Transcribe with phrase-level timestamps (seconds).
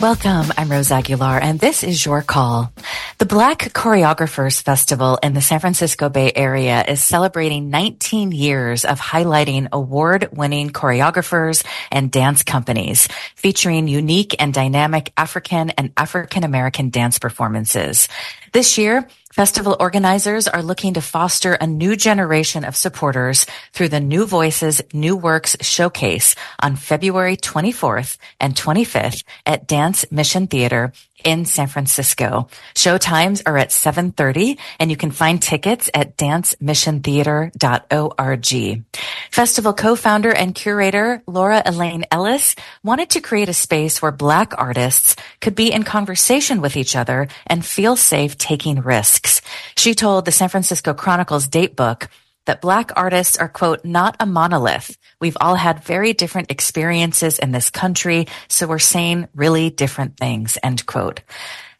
[0.00, 0.52] Welcome.
[0.56, 2.72] I'm Rose Aguilar, and this is your call.
[3.20, 8.98] The Black Choreographers Festival in the San Francisco Bay Area is celebrating 19 years of
[8.98, 11.62] highlighting award-winning choreographers
[11.92, 18.08] and dance companies, featuring unique and dynamic African and African American dance performances.
[18.54, 24.00] This year, Festival organizers are looking to foster a new generation of supporters through the
[24.00, 30.92] New Voices, New Works showcase on February 24th and 25th at Dance Mission Theater
[31.24, 32.48] in San Francisco.
[32.74, 38.84] Show times are at 7.30 and you can find tickets at dancemissiontheater.org.
[39.30, 45.16] Festival co-founder and curator Laura Elaine Ellis wanted to create a space where black artists
[45.40, 49.42] could be in conversation with each other and feel safe taking risks.
[49.76, 52.08] She told the San Francisco Chronicles Datebook
[52.46, 54.96] that black artists are, quote, not a monolith.
[55.20, 60.58] We've all had very different experiences in this country, so we're saying really different things,
[60.62, 61.20] end quote.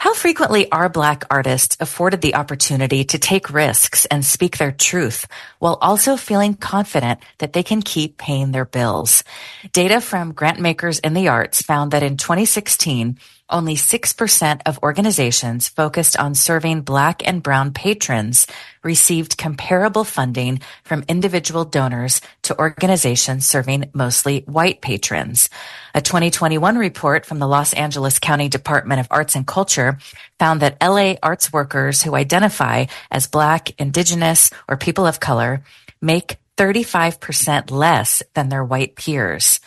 [0.00, 5.26] How frequently are Black artists afforded the opportunity to take risks and speak their truth
[5.58, 9.24] while also feeling confident that they can keep paying their bills?
[9.72, 13.18] Data from Grantmakers in the Arts found that in 2016,
[13.50, 18.46] only 6% of organizations focused on serving Black and Brown patrons
[18.82, 25.50] received comparable funding from individual donors to organizations serving mostly white patrons.
[25.94, 29.98] A 2021 report from the Los Angeles County Department of Arts and Culture
[30.38, 35.62] found that LA arts workers who identify as Black, Indigenous, or people of color
[36.00, 39.60] make 35% less than their white peers.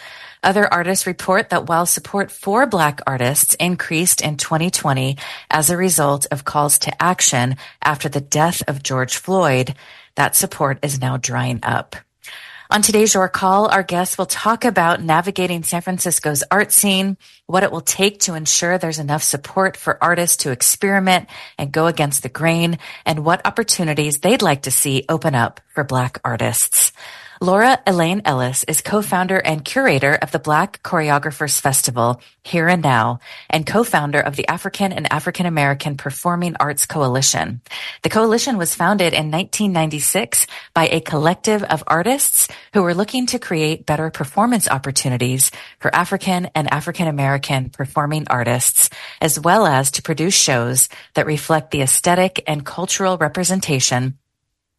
[0.43, 5.17] Other artists report that while support for Black artists increased in 2020
[5.49, 9.73] as a result of calls to action after the death of George Floyd,
[10.15, 11.95] that support is now drying up.
[12.69, 17.63] On today's Your Call, our guests will talk about navigating San Francisco's art scene, what
[17.63, 22.21] it will take to ensure there's enough support for artists to experiment and go against
[22.21, 26.91] the grain, and what opportunities they'd like to see open up for Black artists.
[27.43, 33.19] Laura Elaine Ellis is co-founder and curator of the Black Choreographers Festival Here and Now
[33.49, 37.59] and co-founder of the African and African American Performing Arts Coalition.
[38.03, 43.39] The coalition was founded in 1996 by a collective of artists who were looking to
[43.39, 48.89] create better performance opportunities for African and African American performing artists,
[49.19, 54.17] as well as to produce shows that reflect the aesthetic and cultural representation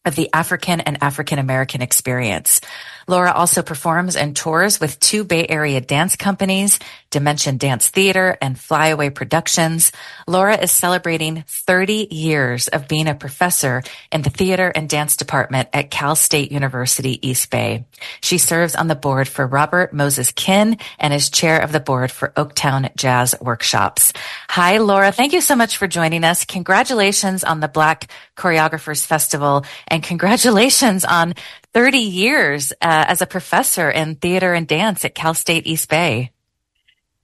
[0.04, 2.60] of the African and African American experience.
[3.06, 6.78] Laura also performs and tours with two Bay Area dance companies,
[7.10, 9.92] Dimension Dance Theater and Flyaway Productions.
[10.26, 15.68] Laura is celebrating 30 years of being a professor in the theater and dance department
[15.72, 17.84] at Cal State University East Bay.
[18.20, 22.10] She serves on the board for Robert Moses Kin and is chair of the board
[22.10, 24.12] for Oaktown Jazz Workshops.
[24.48, 25.12] Hi, Laura.
[25.12, 26.44] Thank you so much for joining us.
[26.44, 31.34] Congratulations on the Black Choreographers Festival and congratulations on
[31.74, 36.30] 30 years uh, as a professor in theater and dance at Cal State East Bay.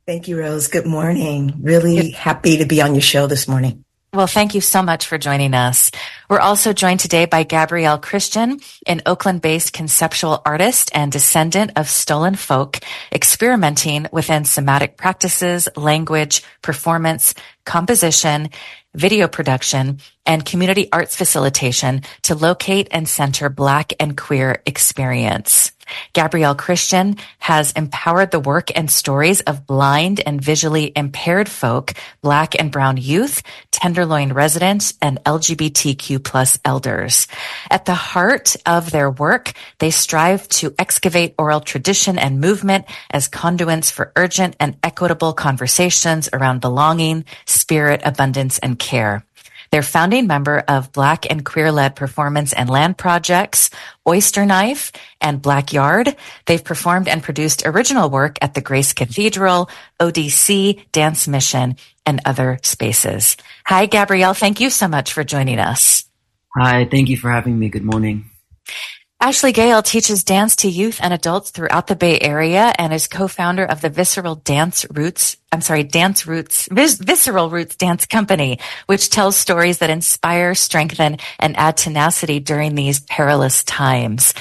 [0.06, 0.66] Thank you, Rose.
[0.66, 1.54] Good morning.
[1.62, 3.84] Really happy to be on your show this morning.
[4.12, 5.92] Well, thank you so much for joining us.
[6.28, 8.58] We're also joined today by Gabrielle Christian,
[8.88, 12.80] an Oakland-based conceptual artist and descendant of stolen folk,
[13.12, 17.34] experimenting within somatic practices, language, performance,
[17.64, 18.50] composition,
[18.94, 25.72] video production, and community arts facilitation to locate and center Black and queer experience.
[26.12, 32.54] Gabrielle Christian has empowered the work and stories of blind and visually impaired folk, Black
[32.56, 33.42] and Brown youth,
[33.72, 37.26] Tenderloin residents, and LGBTQ plus elders.
[37.68, 43.26] At the heart of their work, they strive to excavate oral tradition and movement as
[43.26, 49.24] conduits for urgent and equitable conversations around belonging, spirit, abundance, and care.
[49.70, 53.70] They're founding member of Black and queer-led performance and land projects,
[54.06, 54.90] Oyster Knife,
[55.20, 56.16] and Black Yard.
[56.46, 59.70] They've performed and produced original work at the Grace Cathedral,
[60.00, 63.36] ODC, Dance Mission, and other spaces.
[63.64, 64.34] Hi, Gabrielle.
[64.34, 66.04] Thank you so much for joining us.
[66.56, 67.68] Hi, thank you for having me.
[67.68, 68.24] Good morning.
[69.22, 73.62] Ashley Gale teaches dance to youth and adults throughout the Bay Area and is co-founder
[73.66, 79.10] of the Visceral Dance Roots, I'm sorry, Dance Roots, Vis- Visceral Roots Dance Company, which
[79.10, 84.32] tells stories that inspire, strengthen, and add tenacity during these perilous times.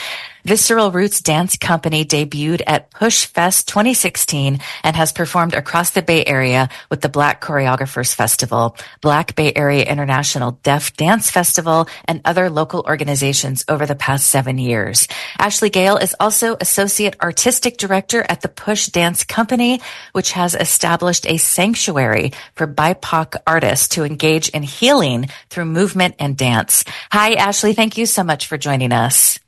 [0.45, 6.23] Visceral Roots Dance Company debuted at Push Fest 2016 and has performed across the Bay
[6.25, 12.49] Area with the Black Choreographers Festival, Black Bay Area International Deaf Dance Festival, and other
[12.49, 15.07] local organizations over the past seven years.
[15.37, 19.81] Ashley Gale is also Associate Artistic Director at the Push Dance Company,
[20.13, 26.37] which has established a sanctuary for BIPOC artists to engage in healing through movement and
[26.37, 26.85] dance.
[27.11, 27.73] Hi, Ashley.
[27.73, 29.39] Thank you so much for joining us.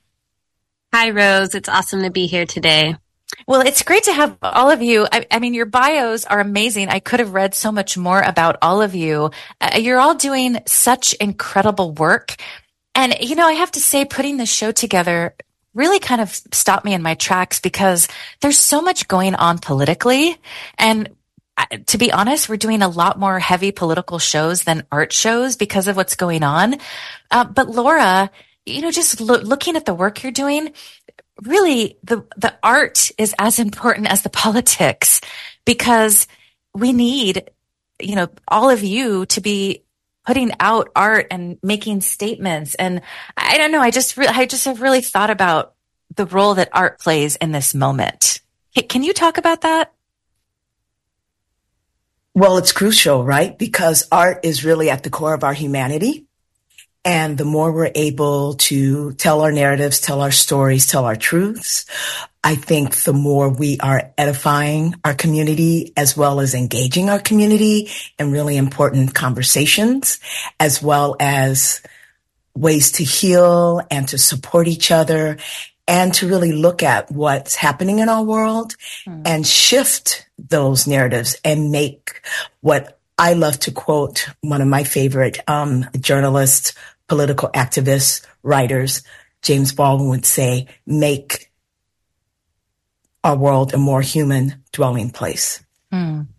[0.93, 1.55] Hi, Rose.
[1.55, 2.97] It's awesome to be here today.
[3.47, 5.07] Well, it's great to have all of you.
[5.09, 6.89] I, I, mean, your bios are amazing.
[6.89, 9.31] I could have read so much more about all of you.
[9.61, 12.35] Uh, you're all doing such incredible work.
[12.93, 15.33] And, you know, I have to say, putting this show together
[15.73, 18.09] really kind of stopped me in my tracks because
[18.41, 20.35] there's so much going on politically.
[20.77, 21.15] And
[21.55, 25.55] uh, to be honest, we're doing a lot more heavy political shows than art shows
[25.55, 26.75] because of what's going on.
[27.31, 28.29] Uh, but Laura,
[28.65, 30.73] you know, just lo- looking at the work you're doing,
[31.43, 35.21] really the, the art is as important as the politics
[35.65, 36.27] because
[36.73, 37.49] we need,
[37.99, 39.83] you know, all of you to be
[40.25, 42.75] putting out art and making statements.
[42.75, 43.01] And
[43.35, 43.81] I don't know.
[43.81, 45.73] I just, re- I just have really thought about
[46.15, 48.41] the role that art plays in this moment.
[48.89, 49.93] Can you talk about that?
[52.33, 53.57] Well, it's crucial, right?
[53.57, 56.27] Because art is really at the core of our humanity.
[57.03, 61.85] And the more we're able to tell our narratives, tell our stories, tell our truths,
[62.43, 67.89] I think the more we are edifying our community as well as engaging our community
[68.17, 70.19] in really important conversations,
[70.59, 71.81] as well as
[72.55, 75.37] ways to heal and to support each other
[75.87, 78.75] and to really look at what's happening in our world
[79.05, 79.21] mm.
[79.25, 82.21] and shift those narratives and make
[82.61, 86.73] what I love to quote one of my favorite um, journalists,
[87.07, 89.03] political activists, writers,
[89.43, 91.51] James Baldwin would say, make
[93.23, 95.63] our world a more human dwelling place.
[95.93, 96.29] Mm.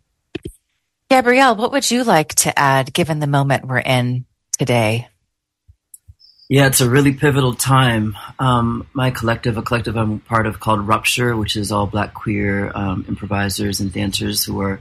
[1.08, 4.24] Gabrielle, what would you like to add given the moment we're in
[4.58, 5.06] today?
[6.52, 8.14] Yeah, it's a really pivotal time.
[8.38, 12.70] Um, my collective, a collective I'm part of called Rupture, which is all black queer
[12.74, 14.78] um, improvisers and dancers who are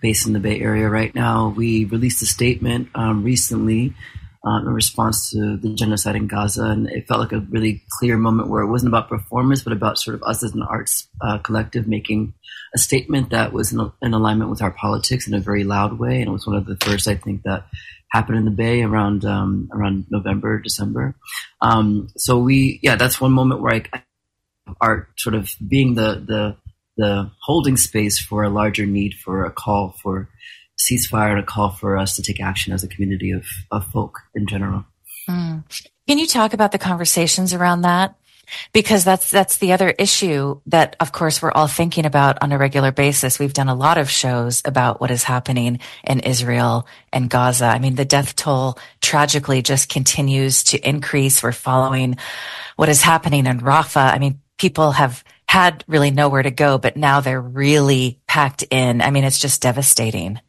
[0.00, 1.50] based in the Bay Area right now.
[1.54, 3.92] We released a statement um, recently
[4.46, 8.16] um, in response to the genocide in Gaza, and it felt like a really clear
[8.16, 11.36] moment where it wasn't about performance, but about sort of us as an arts uh,
[11.36, 12.32] collective making
[12.74, 16.20] a statement that was in, in alignment with our politics in a very loud way.
[16.20, 17.66] And it was one of the first, I think, that
[18.10, 21.14] happen in the Bay around um, around November, December.
[21.60, 24.02] Um, so we, yeah, that's one moment where I,
[24.80, 26.56] art sort of being the the
[26.96, 30.28] the holding space for a larger need for a call for
[30.78, 34.18] ceasefire and a call for us to take action as a community of, of folk
[34.34, 34.84] in general.
[35.28, 35.64] Mm.
[36.08, 38.14] Can you talk about the conversations around that?
[38.72, 42.58] Because that's that's the other issue that of course we're all thinking about on a
[42.58, 43.38] regular basis.
[43.38, 47.66] We've done a lot of shows about what is happening in Israel and Gaza.
[47.66, 51.42] I mean the death toll tragically just continues to increase.
[51.42, 52.16] We're following
[52.76, 54.12] what is happening in Rafah.
[54.12, 59.02] I mean people have had really nowhere to go but now they're really packed in.
[59.02, 60.40] I mean it's just devastating.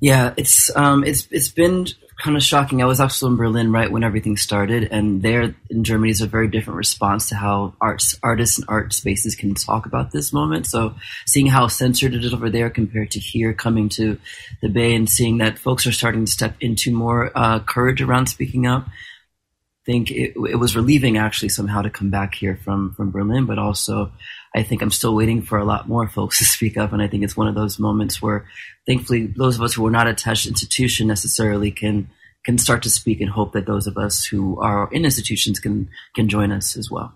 [0.00, 1.86] Yeah, it's um, it's it's been
[2.22, 2.82] kind of shocking.
[2.82, 6.26] I was also in Berlin right when everything started, and there in Germany is a
[6.26, 10.66] very different response to how arts, artists and art spaces can talk about this moment.
[10.66, 10.94] So
[11.26, 14.18] seeing how censored it is over there compared to here, coming to
[14.62, 18.26] the Bay and seeing that folks are starting to step into more uh, courage around
[18.26, 18.86] speaking up.
[18.86, 23.44] I think it, it was relieving actually somehow to come back here from from Berlin,
[23.44, 24.12] but also
[24.54, 26.92] I think I'm still waiting for a lot more folks to speak up.
[26.92, 28.46] And I think it's one of those moments where
[28.86, 32.08] thankfully those of us who are not attached to institution necessarily can
[32.44, 35.88] can start to speak and hope that those of us who are in institutions can
[36.14, 37.14] can join us as well.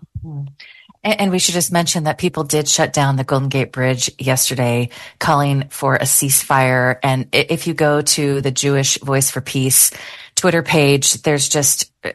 [1.05, 4.89] And we should just mention that people did shut down the Golden Gate Bridge yesterday,
[5.21, 6.99] calling for a ceasefire.
[7.03, 9.93] And if you go to the Jewish Voice for Peace
[10.35, 12.11] Twitter page, there's just uh,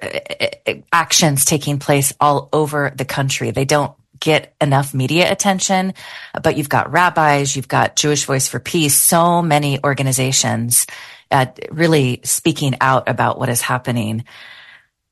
[0.68, 3.51] uh, actions taking place all over the country.
[3.51, 5.94] They don't get enough media attention,
[6.42, 10.88] but you've got rabbis, you've got Jewish Voice for Peace, so many organizations
[11.30, 14.24] uh, really speaking out about what is happening.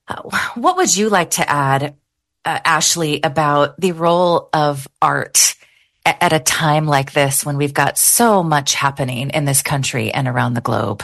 [0.08, 0.22] Uh,
[0.56, 1.96] what would you like to add,
[2.46, 5.56] uh, Ashley, about the role of art
[6.06, 10.10] at, at a time like this when we've got so much happening in this country
[10.12, 11.04] and around the globe?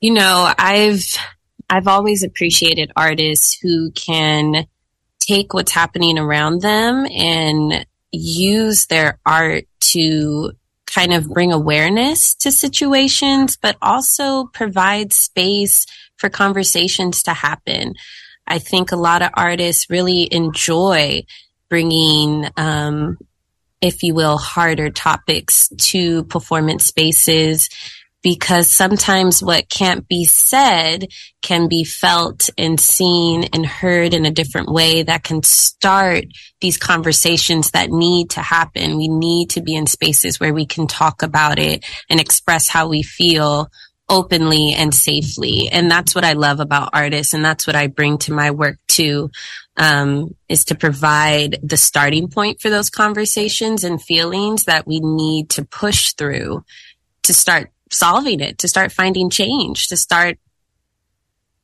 [0.00, 1.04] You know, I've
[1.70, 4.66] I've always appreciated artists who can
[5.28, 10.52] take what's happening around them and use their art to
[10.86, 15.84] kind of bring awareness to situations, but also provide space
[16.16, 17.94] for conversations to happen.
[18.46, 21.24] I think a lot of artists really enjoy
[21.68, 23.18] bringing, um,
[23.82, 27.68] if you will, harder topics to performance spaces
[28.22, 31.06] because sometimes what can't be said
[31.40, 36.24] can be felt and seen and heard in a different way that can start
[36.60, 38.98] these conversations that need to happen.
[38.98, 42.88] We need to be in spaces where we can talk about it and express how
[42.88, 43.70] we feel
[44.08, 45.68] openly and safely.
[45.70, 47.34] And that's what I love about artists.
[47.34, 49.30] And that's what I bring to my work too.
[49.76, 55.50] Um, is to provide the starting point for those conversations and feelings that we need
[55.50, 56.64] to push through
[57.22, 60.38] to start solving it, to start finding change, to start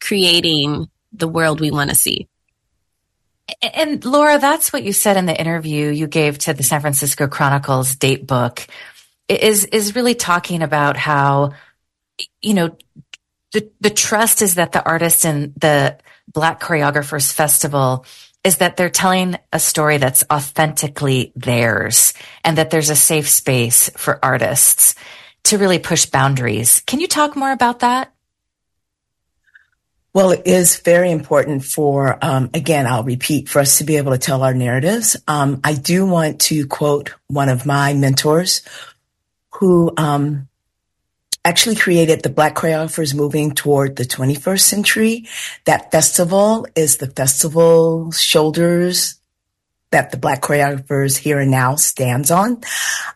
[0.01, 2.29] creating the world we want to see.
[3.63, 7.27] And Laura, that's what you said in the interview you gave to the San Francisco
[7.27, 8.67] Chronicles Datebook
[9.29, 11.53] is, is really talking about how,
[12.41, 12.77] you know,
[13.53, 18.05] the, the trust is that the artist in the Black Choreographers Festival
[18.43, 22.13] is that they're telling a story that's authentically theirs
[22.45, 24.95] and that there's a safe space for artists
[25.45, 26.83] to really push boundaries.
[26.87, 28.13] Can you talk more about that?
[30.15, 34.13] Well, it is very important for, um, again, I'll repeat, for us to be able
[34.13, 35.17] to tell our narratives.
[35.27, 38.63] Um, I do want to quote one of my mentors
[39.55, 40.49] who um,
[41.45, 45.29] actually created the Black Choreographers Moving Toward the 21st Century.
[45.65, 49.17] That festival is the festival shoulders
[49.91, 52.63] that the Black Choreographers Here and Now stands on.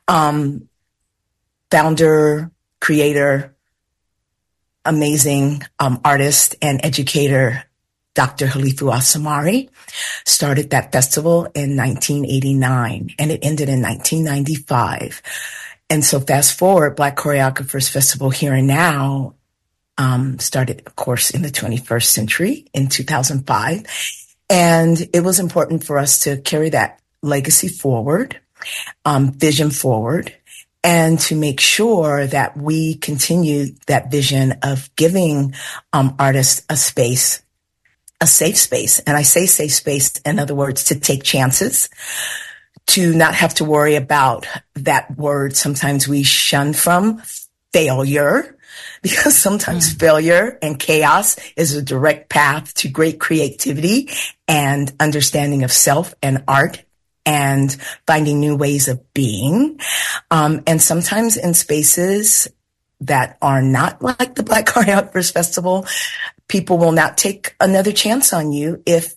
[0.08, 0.68] Um,
[1.70, 3.54] founder, creator,
[4.84, 7.64] amazing um, artist and educator,
[8.14, 8.46] Dr.
[8.46, 9.68] Halifu Osumare,
[10.26, 15.22] started that festival in 1989 and it ended in 1995.
[15.90, 19.34] And so fast forward, Black Choreographers Festival Here and Now
[19.96, 23.84] um, started, of course, in the 21st century in 2005.
[24.50, 28.40] And it was important for us to carry that legacy forward,
[29.04, 30.34] um, vision forward,
[30.84, 35.54] and to make sure that we continue that vision of giving
[35.92, 37.42] um, artists a space,
[38.20, 38.98] a safe space.
[39.00, 41.88] And I say safe space, in other words, to take chances,
[42.88, 47.22] to not have to worry about that word sometimes we shun from
[47.72, 48.56] failure
[49.02, 50.00] because sometimes mm.
[50.00, 54.10] failure and chaos is a direct path to great creativity
[54.46, 56.82] and understanding of self and art
[57.28, 59.78] and finding new ways of being.
[60.30, 62.48] Um, and sometimes in spaces
[63.02, 65.86] that are not like the Black Choreographers Festival,
[66.48, 69.14] people will not take another chance on you if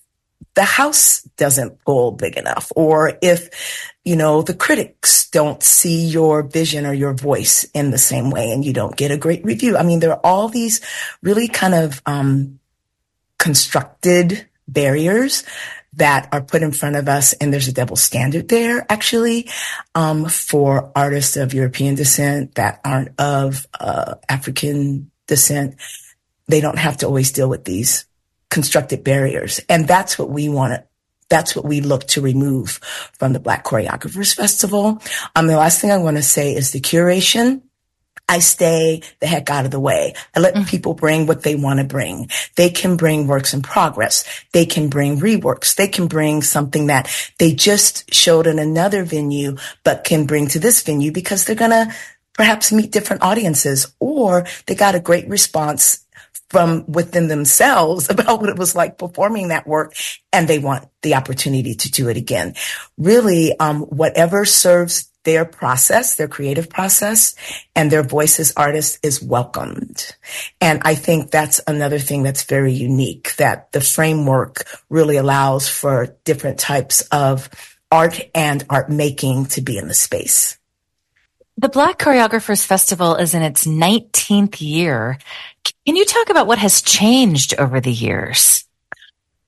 [0.56, 6.44] the house doesn't pull big enough or if, you know, the critics don't see your
[6.44, 9.78] vision or your voice in the same way and you don't get a great review.
[9.78, 10.82] I mean, there are all these
[11.22, 12.60] really kind of, um,
[13.38, 15.46] constructed barriers
[15.94, 17.34] that are put in front of us.
[17.34, 19.50] And there's a double standard there, actually,
[19.96, 25.76] um, for artists of European descent that aren't of uh, African descent.
[26.48, 28.06] They don't have to always deal with these
[28.50, 29.60] constructed barriers.
[29.70, 30.84] And that's what we want to
[31.30, 32.72] that's what we look to remove
[33.18, 35.02] from the Black Choreographers Festival.
[35.34, 37.62] Um, the last thing I want to say is the curation
[38.32, 40.14] I stay the heck out of the way.
[40.34, 40.64] I let mm-hmm.
[40.64, 42.30] people bring what they want to bring.
[42.56, 44.24] They can bring works in progress.
[44.54, 45.76] They can bring reworks.
[45.76, 50.60] They can bring something that they just showed in another venue, but can bring to
[50.60, 51.94] this venue because they're going to
[52.32, 56.06] perhaps meet different audiences or they got a great response
[56.50, 59.94] from within themselves about what it was like performing that work
[60.32, 62.56] and they want the opportunity to do it again.
[62.98, 67.36] Really, um, whatever serves their process, their creative process
[67.76, 70.16] and their voice as artists is welcomed.
[70.60, 76.16] And I think that's another thing that's very unique that the framework really allows for
[76.24, 77.50] different types of
[77.92, 80.58] art and art making to be in the space.
[81.58, 85.20] The Black Choreographers Festival is in its 19th year.
[85.86, 88.66] Can you talk about what has changed over the years?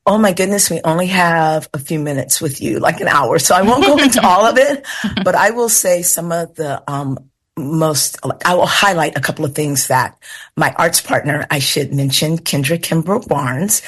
[0.06, 3.40] Oh my goodness, we only have a few minutes with you, like an hour.
[3.40, 4.86] So I won't go into all of it,
[5.24, 7.18] but I will say some of the um,
[7.58, 10.18] most, I will highlight a couple of things that
[10.58, 13.82] my arts partner, I should mention Kendra Kimbrough Barnes,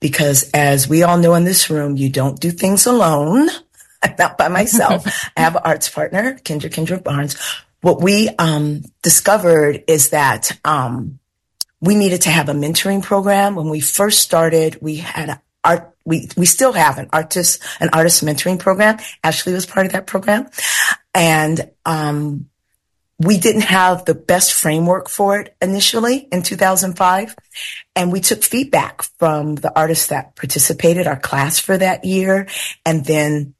[0.00, 3.48] because as we all know in this room, you don't do things alone.
[4.02, 5.06] I'm not by myself.
[5.36, 7.36] I have an arts partner, Kendra Kendra Barnes.
[7.80, 11.20] What we um, discovered is that um,
[11.84, 13.54] we needed to have a mentoring program.
[13.54, 17.90] When we first started, we had an art, we, we still have an artist, an
[17.92, 18.98] artist mentoring program.
[19.22, 20.48] Ashley was part of that program.
[21.14, 22.48] And, um,
[23.18, 27.36] we didn't have the best framework for it initially in 2005.
[27.94, 32.48] And we took feedback from the artists that participated our class for that year
[32.84, 33.54] and then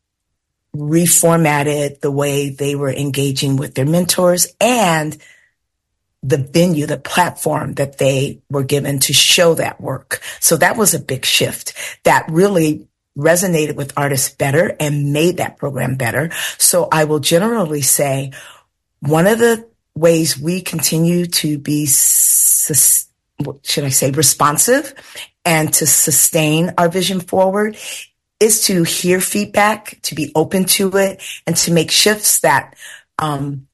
[0.74, 5.16] reformatted the way they were engaging with their mentors and
[6.24, 10.22] the venue, the platform that they were given to show that work.
[10.40, 15.58] So that was a big shift that really resonated with artists better and made that
[15.58, 16.30] program better.
[16.58, 18.32] So I will generally say
[19.00, 24.94] one of the ways we continue to be, should I say, responsive
[25.44, 27.76] and to sustain our vision forward
[28.40, 32.74] is to hear feedback, to be open to it, and to make shifts that
[33.18, 33.68] um,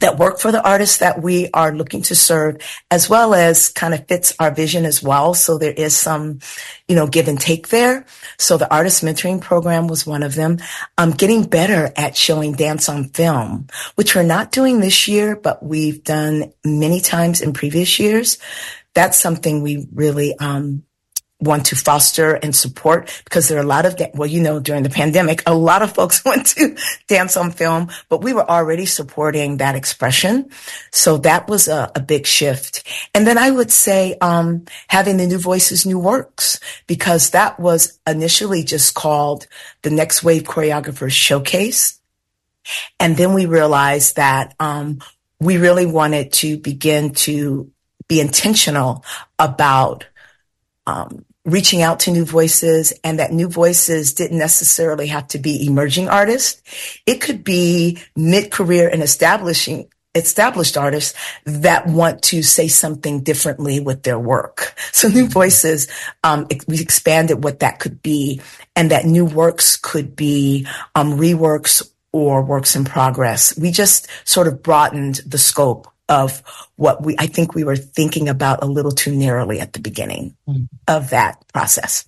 [0.00, 2.56] that work for the artists that we are looking to serve,
[2.90, 5.34] as well as kind of fits our vision as well.
[5.34, 6.40] So there is some,
[6.88, 8.04] you know, give and take there.
[8.38, 10.58] So the artist mentoring program was one of them.
[10.98, 15.62] Um, getting better at showing dance on film, which we're not doing this year, but
[15.62, 18.38] we've done many times in previous years.
[18.94, 20.82] That's something we really, um,
[21.40, 24.82] want to foster and support because there are a lot of, well, you know, during
[24.82, 26.76] the pandemic, a lot of folks went to
[27.08, 30.50] dance on film, but we were already supporting that expression.
[30.92, 32.86] So that was a, a big shift.
[33.14, 37.98] And then I would say, um, having the new voices, new works, because that was
[38.06, 39.46] initially just called
[39.82, 41.98] the next wave choreographers showcase.
[42.98, 45.00] And then we realized that, um,
[45.40, 47.72] we really wanted to begin to
[48.08, 49.04] be intentional
[49.38, 50.04] about
[50.86, 55.66] um, reaching out to new voices and that new voices didn't necessarily have to be
[55.66, 56.62] emerging artists.
[57.06, 64.02] It could be mid-career and establishing established artists that want to say something differently with
[64.02, 64.74] their work.
[64.92, 65.86] So new voices,
[66.24, 68.40] um, we expanded what that could be
[68.74, 70.66] and that new works could be,
[70.96, 73.56] um, reworks or works in progress.
[73.56, 76.42] We just sort of broadened the scope of
[76.76, 80.36] what we, I think we were thinking about a little too narrowly at the beginning
[80.46, 80.68] mm.
[80.88, 82.04] of that process.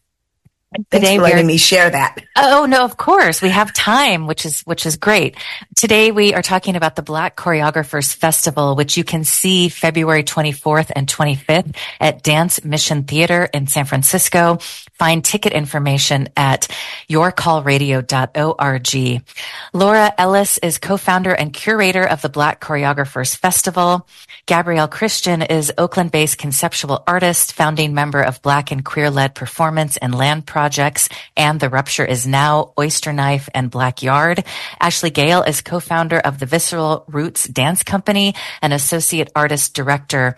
[0.72, 2.16] Thanks Today for letting me share that.
[2.34, 5.36] Oh no, of course we have time, which is which is great.
[5.76, 10.90] Today we are talking about the Black Choreographers Festival, which you can see February 24th
[10.96, 14.56] and 25th at Dance Mission Theater in San Francisco.
[14.94, 16.68] Find ticket information at
[17.10, 19.22] yourcallradio.org.
[19.74, 24.08] Laura Ellis is co-founder and curator of the Black Choreographers Festival.
[24.46, 30.46] Gabrielle Christian is Oakland-based conceptual artist, founding member of Black and queer-led performance and land
[30.62, 34.44] projects, and The Rupture is Now, Oyster Knife, and Black Yard.
[34.78, 40.36] Ashley Gale is co-founder of the Visceral Roots Dance Company and associate artist director,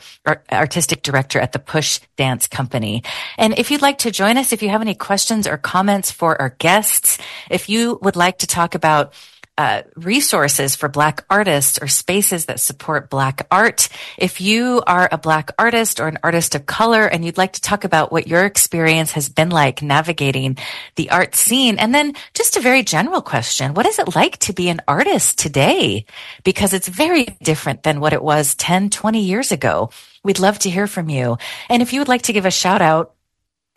[0.50, 3.02] artistic director at the Push Dance Company.
[3.36, 6.40] And if you'd like to join us, if you have any questions or comments for
[6.40, 7.18] our guests,
[7.50, 9.12] if you would like to talk about
[9.56, 13.88] uh, resources for Black artists or spaces that support Black art.
[14.18, 17.60] If you are a Black artist or an artist of color and you'd like to
[17.60, 20.58] talk about what your experience has been like navigating
[20.96, 24.52] the art scene, and then just a very general question, what is it like to
[24.52, 26.04] be an artist today?
[26.42, 29.90] Because it's very different than what it was 10, 20 years ago.
[30.24, 31.38] We'd love to hear from you.
[31.68, 33.14] And if you would like to give a shout out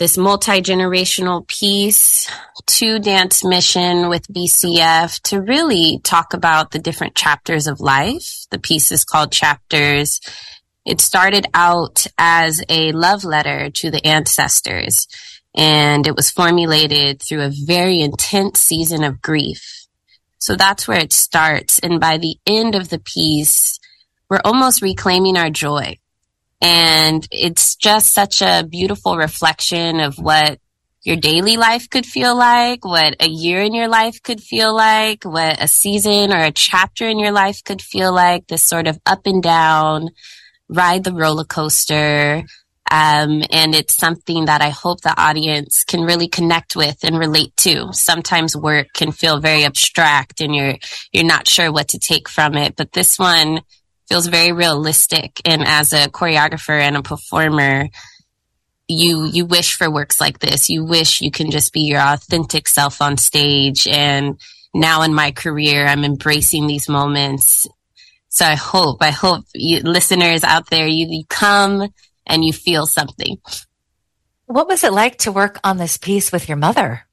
[0.00, 2.32] this multi-generational piece
[2.66, 8.46] to Dance Mission with BCF to really talk about the different chapters of life.
[8.50, 10.22] The piece is called Chapters.
[10.86, 15.06] It started out as a love letter to the ancestors
[15.54, 19.86] and it was formulated through a very intense season of grief.
[20.38, 21.78] So that's where it starts.
[21.78, 23.78] And by the end of the piece,
[24.30, 25.98] we're almost reclaiming our joy
[26.60, 30.58] and it's just such a beautiful reflection of what
[31.02, 35.24] your daily life could feel like, what a year in your life could feel like,
[35.24, 38.98] what a season or a chapter in your life could feel like, this sort of
[39.06, 40.10] up and down,
[40.68, 42.44] ride the roller coaster
[42.90, 47.56] Um, and it's something that I hope the audience can really connect with and relate
[47.58, 47.92] to.
[47.92, 50.74] Sometimes work can feel very abstract and you're,
[51.12, 53.60] you're not sure what to take from it, but this one
[54.10, 55.40] feels very realistic.
[55.44, 57.88] And as a choreographer and a performer,
[58.88, 60.68] you you wish for works like this.
[60.68, 63.86] You wish you can just be your authentic self on stage.
[63.86, 64.40] And
[64.74, 67.68] now in my career, I'm embracing these moments.
[68.28, 71.88] So I hope, I hope you, listeners out there, you, you come
[72.26, 73.38] and you feel something.
[74.46, 77.06] What was it like to work on this piece with your mother?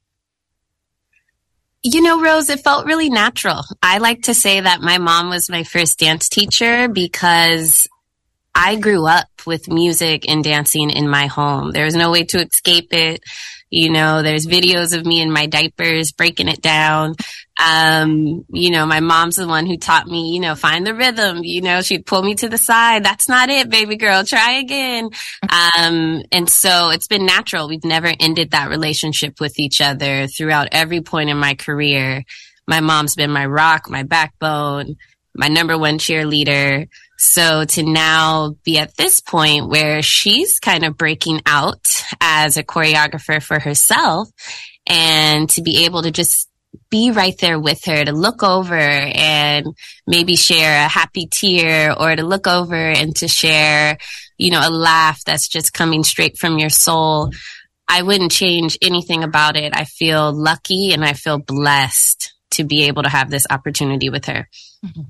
[1.89, 3.63] You know, Rose, it felt really natural.
[3.81, 7.87] I like to say that my mom was my first dance teacher because
[8.53, 11.71] I grew up with music and dancing in my home.
[11.71, 13.23] There was no way to escape it.
[13.69, 17.15] You know, there's videos of me in my diapers breaking it down.
[17.59, 21.43] Um, you know, my mom's the one who taught me, you know, find the rhythm.
[21.43, 23.03] You know, she'd pull me to the side.
[23.03, 24.23] That's not it, baby girl.
[24.23, 25.09] Try again.
[25.77, 27.67] Um, and so it's been natural.
[27.67, 32.23] We've never ended that relationship with each other throughout every point in my career.
[32.67, 34.97] My mom's been my rock, my backbone,
[35.33, 36.87] my number one cheerleader.
[37.17, 41.87] So to now be at this point where she's kind of breaking out
[42.21, 44.29] as a choreographer for herself
[44.87, 46.46] and to be able to just
[46.89, 49.67] be right there with her to look over and
[50.05, 53.97] maybe share a happy tear or to look over and to share,
[54.37, 57.31] you know, a laugh that's just coming straight from your soul.
[57.87, 59.75] I wouldn't change anything about it.
[59.75, 64.25] I feel lucky and I feel blessed to be able to have this opportunity with
[64.25, 64.47] her.
[64.85, 65.01] Mm-hmm.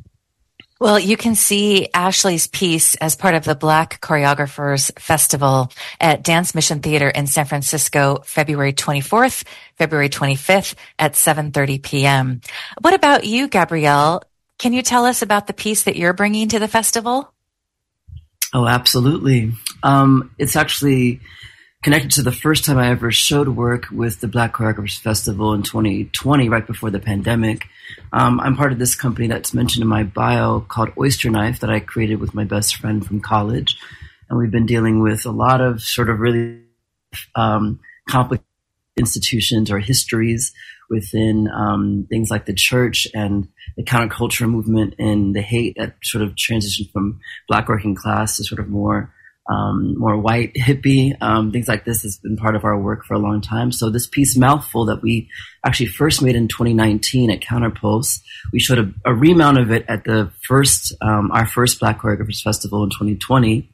[0.79, 6.53] Well, you can see Ashley's piece as part of the Black Choreographers Festival at Dance
[6.53, 9.43] Mission Theater in San Francisco, February 24th,
[9.75, 12.41] February 25th at 7.30 p.m.
[12.81, 14.21] What about you, Gabrielle?
[14.59, 17.33] Can you tell us about the piece that you're bringing to the festival?
[18.53, 19.53] Oh, absolutely.
[19.81, 21.21] Um, it's actually
[21.83, 25.63] connected to the first time I ever showed work with the Black Choreographers Festival in
[25.63, 27.67] 2020, right before the pandemic.
[28.11, 31.69] Um, I'm part of this company that's mentioned in my bio called Oyster Knife that
[31.69, 33.77] I created with my best friend from college.
[34.29, 36.61] And we've been dealing with a lot of sort of really
[37.35, 38.45] um, complicated
[38.97, 40.53] institutions or histories
[40.89, 46.23] within um, things like the church and the counterculture movement and the hate that sort
[46.23, 49.13] of transitioned from black working class to sort of more
[49.49, 53.13] um, more white hippie um, things like this has been part of our work for
[53.13, 53.71] a long time.
[53.71, 55.29] So this piece mouthful that we
[55.65, 60.03] actually first made in 2019 at Counterpulse, we showed a, a remount of it at
[60.03, 63.69] the first um, our first Black Choreographers Festival in 2020.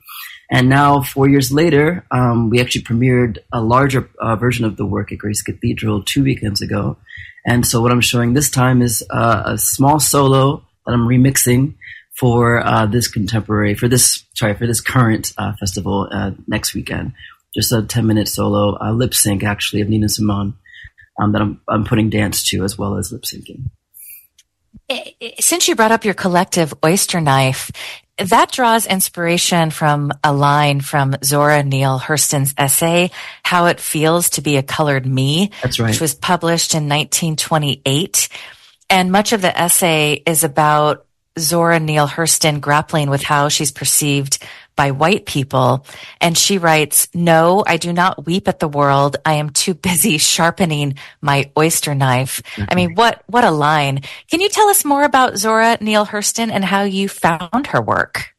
[0.51, 4.85] And now, four years later, um, we actually premiered a larger uh, version of the
[4.85, 6.97] work at Grace Cathedral two weekends ago.
[7.45, 11.75] And so, what I'm showing this time is uh, a small solo that I'm remixing
[12.17, 17.13] for uh, this contemporary, for this, sorry, for this current uh, festival uh, next weekend.
[17.55, 20.55] Just a 10 minute solo uh, lip sync, actually, of Nina Simone
[21.19, 23.69] um, that I'm, I'm putting dance to as well as lip syncing.
[25.39, 27.71] Since you brought up your collective Oyster Knife,
[28.17, 33.09] that draws inspiration from a line from Zora Neale Hurston's essay,
[33.43, 35.51] How It Feels to Be a Colored Me.
[35.63, 35.89] That's right.
[35.89, 38.29] Which was published in 1928.
[38.89, 41.07] And much of the essay is about
[41.39, 44.37] Zora Neale Hurston grappling with how she's perceived
[44.75, 45.85] by white people.
[46.21, 49.17] And she writes, no, I do not weep at the world.
[49.25, 52.41] I am too busy sharpening my oyster knife.
[52.55, 52.63] Mm-hmm.
[52.69, 54.01] I mean, what, what a line.
[54.29, 58.33] Can you tell us more about Zora Neale Hurston and how you found her work?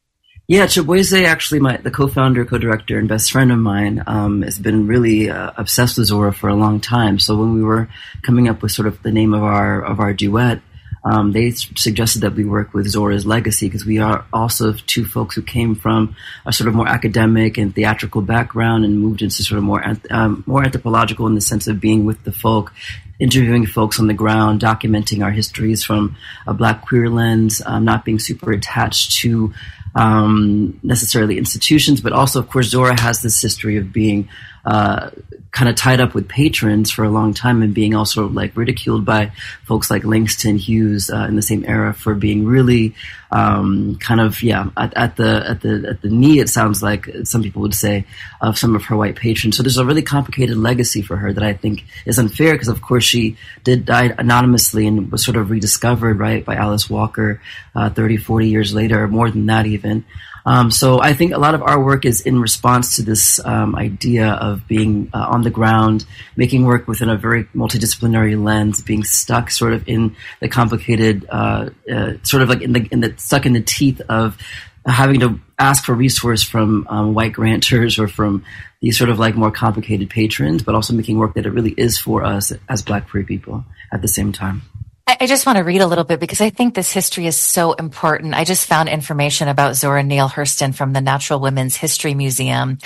[0.47, 4.85] Yeah, Chibueze, actually, my the co-founder, co-director, and best friend of mine, um, has been
[4.85, 7.17] really uh, obsessed with Zora for a long time.
[7.17, 7.89] So when we were
[8.21, 10.61] coming up with sort of the name of our of our duet,
[11.05, 15.35] um, they suggested that we work with Zora's legacy because we are also two folks
[15.35, 16.15] who came from
[16.47, 20.43] a sort of more academic and theatrical background and moved into sort of more um,
[20.47, 22.73] more anthropological in the sense of being with the folk,
[23.19, 28.03] interviewing folks on the ground, documenting our histories from a Black queer lens, um, not
[28.03, 29.53] being super attached to
[29.93, 34.27] um, necessarily institutions, but also, of course, Zora has this history of being
[34.65, 35.11] uh,
[35.55, 39.05] kind of tied up with patrons for a long time and being also like ridiculed
[39.05, 39.31] by
[39.63, 42.93] folks like Langston Hughes uh, in the same era for being really
[43.31, 47.07] um, kind of yeah at, at, the at the at the knee it sounds like
[47.23, 48.05] some people would say
[48.41, 49.55] of some of her white patrons.
[49.55, 52.81] So there's a really complicated legacy for her that I think is unfair because of
[52.81, 57.41] course she did die anonymously and was sort of rediscovered right by Alice Walker
[57.73, 60.03] uh, 30, 40 years later, or more than that even.
[60.45, 63.75] Um, so I think a lot of our work is in response to this um,
[63.75, 66.05] idea of being uh, on the ground,
[66.35, 71.69] making work within a very multidisciplinary lens, being stuck sort of in the complicated, uh,
[71.91, 74.37] uh, sort of like in the, in the stuck in the teeth of
[74.85, 78.45] having to ask for resource from um, white grantors or from
[78.81, 81.97] these sort of like more complicated patrons, but also making work that it really is
[81.97, 84.61] for us as Black queer people at the same time.
[85.07, 87.73] I just want to read a little bit because I think this history is so
[87.73, 88.33] important.
[88.33, 92.79] I just found information about Zora Neale Hurston from the National Women's History Museum.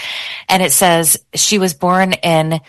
[0.49, 2.59] And it says she was born in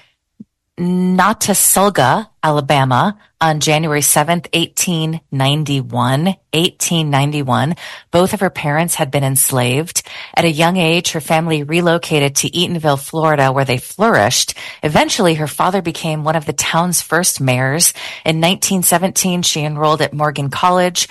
[0.80, 6.24] Notasulga, Alabama on January 7th, 1891.
[6.24, 7.74] 1891.
[8.10, 10.02] Both of her parents had been enslaved.
[10.34, 14.54] At a young age, her family relocated to Eatonville, Florida, where they flourished.
[14.82, 17.92] Eventually, her father became one of the town's first mayors.
[18.24, 21.08] In 1917, she enrolled at Morgan College,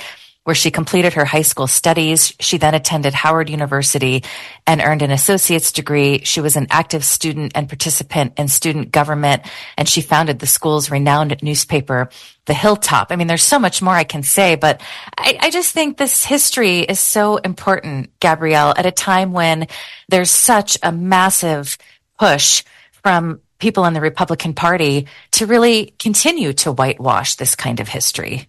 [0.50, 2.34] where she completed her high school studies.
[2.40, 4.24] She then attended Howard University
[4.66, 6.22] and earned an associate's degree.
[6.24, 9.44] She was an active student and participant in student government,
[9.78, 12.10] and she founded the school's renowned newspaper,
[12.46, 13.12] The Hilltop.
[13.12, 14.82] I mean, there's so much more I can say, but
[15.16, 19.68] I, I just think this history is so important, Gabrielle, at a time when
[20.08, 21.78] there's such a massive
[22.18, 22.64] push
[23.04, 28.49] from people in the Republican Party to really continue to whitewash this kind of history.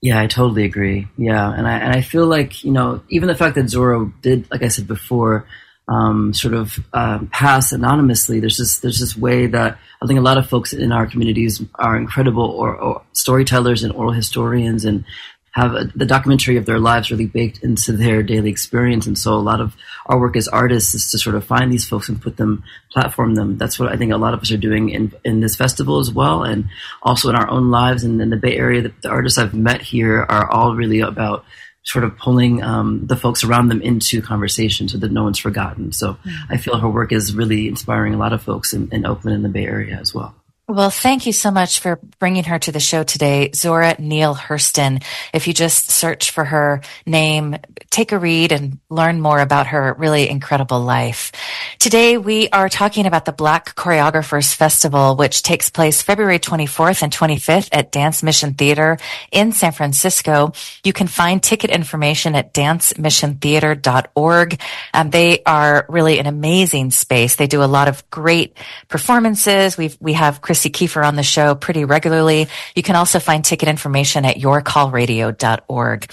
[0.00, 1.08] Yeah, I totally agree.
[1.16, 4.48] Yeah, and I and I feel like you know even the fact that Zora did,
[4.50, 5.46] like I said before,
[5.88, 8.38] um, sort of um, pass anonymously.
[8.38, 11.60] There's this there's this way that I think a lot of folks in our communities
[11.74, 15.04] are incredible or, or storytellers and oral historians and
[15.52, 19.06] have a, the documentary of their lives really baked into their daily experience.
[19.06, 21.86] And so a lot of our work as artists is to sort of find these
[21.86, 23.58] folks and put them, platform them.
[23.58, 26.12] That's what I think a lot of us are doing in, in this festival as
[26.12, 26.42] well.
[26.44, 26.68] And
[27.02, 29.82] also in our own lives and in the Bay Area, the, the artists I've met
[29.82, 31.44] here are all really about
[31.82, 35.90] sort of pulling um, the folks around them into conversation so that no one's forgotten.
[35.90, 36.52] So mm-hmm.
[36.52, 39.44] I feel her work is really inspiring a lot of folks in, in Oakland and
[39.44, 40.34] the Bay Area as well.
[40.70, 45.02] Well, thank you so much for bringing her to the show today, Zora Neale Hurston.
[45.32, 47.56] If you just search for her name,
[47.88, 51.32] take a read and learn more about her really incredible life.
[51.78, 57.10] Today, we are talking about the Black Choreographers Festival, which takes place February 24th and
[57.10, 58.98] 25th at Dance Mission Theater
[59.32, 60.52] in San Francisco.
[60.84, 64.60] You can find ticket information at dancemissiontheater.org.
[64.92, 67.36] Um, they are really an amazing space.
[67.36, 68.54] They do a lot of great
[68.88, 69.78] performances.
[69.78, 72.48] We've, we have Chris Krissy Keefer on the show pretty regularly.
[72.74, 76.10] You can also find ticket information at yourcallradio.org.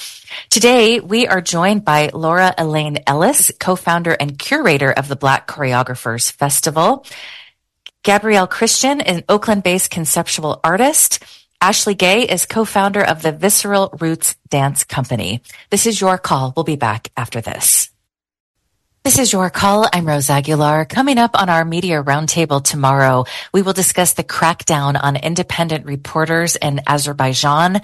[0.49, 6.31] Today, we are joined by Laura Elaine Ellis, co-founder and curator of the Black Choreographers
[6.31, 7.05] Festival.
[8.03, 11.23] Gabrielle Christian, an Oakland-based conceptual artist.
[11.59, 15.41] Ashley Gay is co-founder of the Visceral Roots Dance Company.
[15.71, 16.53] This is your call.
[16.55, 17.89] We'll be back after this.
[19.05, 19.87] This is your call.
[19.93, 20.85] I'm Rose Aguilar.
[20.85, 26.55] Coming up on our media roundtable tomorrow, we will discuss the crackdown on independent reporters
[26.55, 27.81] in Azerbaijan.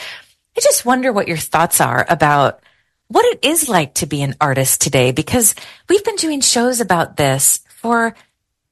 [0.58, 2.62] I just wonder what your thoughts are about
[3.08, 5.56] what it is like to be an artist today, because
[5.90, 8.16] we've been doing shows about this for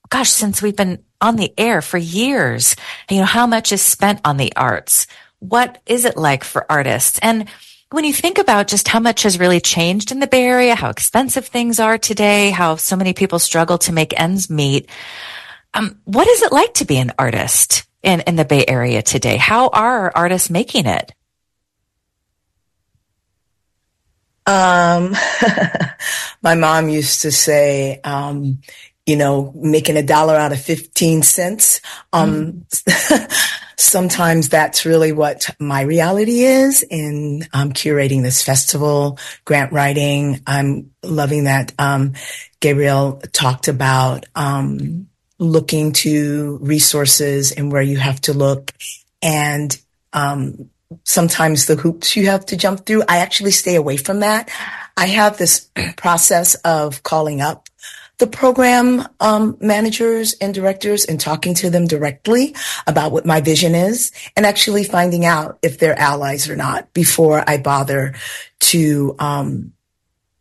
[0.10, 2.76] gosh, since we've been on the air for years,
[3.10, 5.08] you know, how much is spent on the arts?
[5.40, 7.20] What is it like for artists?
[7.22, 7.48] And
[7.92, 10.90] when you think about just how much has really changed in the Bay Area, how
[10.90, 14.90] expensive things are today, how so many people struggle to make ends meet,
[15.74, 19.38] um, what is it like to be an artist in, in the Bay Area today?
[19.38, 21.12] How are artists making it?
[24.46, 25.16] Um,
[26.42, 28.60] my mom used to say, um,
[29.06, 31.82] you know, making a dollar out of 15 cents.
[32.14, 33.46] Um, mm.
[33.80, 40.42] sometimes that's really what my reality is in um, curating this festival, grant writing.
[40.46, 42.14] I'm loving that um,
[42.60, 48.74] Gabrielle talked about um, looking to resources and where you have to look
[49.22, 49.80] and
[50.14, 50.70] um,
[51.04, 53.04] sometimes the hoops you have to jump through.
[53.08, 54.50] I actually stay away from that.
[54.98, 57.69] I have this process of calling up
[58.20, 62.54] the program um, managers and directors and talking to them directly
[62.86, 67.44] about what my vision is and actually finding out if they're allies or not before
[67.48, 68.14] I bother
[68.60, 69.74] to um,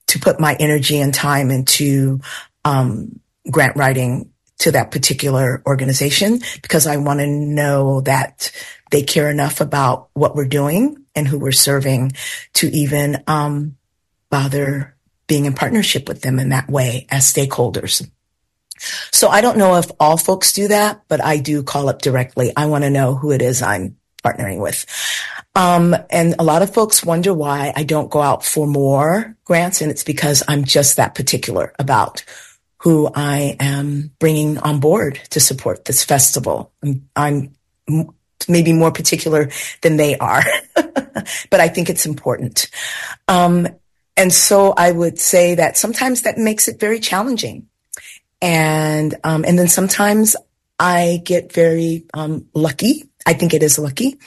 [0.08, 2.20] to put my energy and time into
[2.64, 8.50] um, grant writing to that particular organization because I want to know that
[8.90, 12.12] they care enough about what we're doing and who we're serving
[12.54, 13.76] to even um,
[14.30, 14.96] bother
[15.28, 18.08] being in partnership with them in that way as stakeholders.
[19.12, 22.52] So I don't know if all folks do that, but I do call up directly.
[22.56, 24.86] I want to know who it is I'm partnering with.
[25.54, 29.80] Um, and a lot of folks wonder why I don't go out for more grants.
[29.80, 32.24] And it's because I'm just that particular about
[32.82, 36.72] who I am bringing on board to support this festival.
[36.82, 37.56] I'm, I'm
[38.48, 39.50] maybe more particular
[39.82, 42.70] than they are, but I think it's important.
[43.26, 43.66] Um,
[44.18, 47.68] and so I would say that sometimes that makes it very challenging.
[48.42, 50.36] And, um, and then sometimes
[50.78, 53.04] I get very, um, lucky.
[53.26, 54.18] I think it is lucky.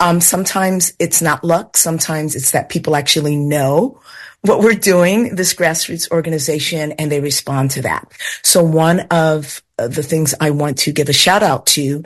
[0.00, 1.76] Um, sometimes it's not luck.
[1.76, 4.00] Sometimes it's that people actually know
[4.42, 8.12] what we're doing, this grassroots organization, and they respond to that.
[8.42, 12.02] So one of the things I want to give a shout out to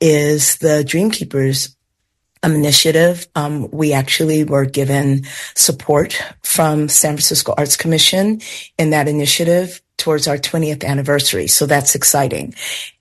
[0.00, 1.73] is the Dreamkeepers
[2.52, 3.26] initiative.
[3.34, 8.40] Um, we actually were given support from San Francisco Arts Commission
[8.78, 11.46] in that initiative towards our 20th anniversary.
[11.46, 12.54] So that's exciting.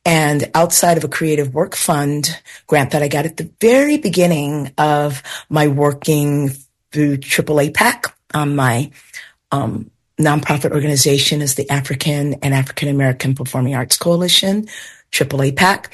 [0.05, 4.71] And outside of a creative work fund grant that I got at the very beginning
[4.77, 6.51] of my working
[6.91, 8.91] through AAA PAC, um, my
[9.51, 14.67] um, nonprofit organization is the African and African American Performing Arts Coalition,
[15.11, 15.93] AAA PAC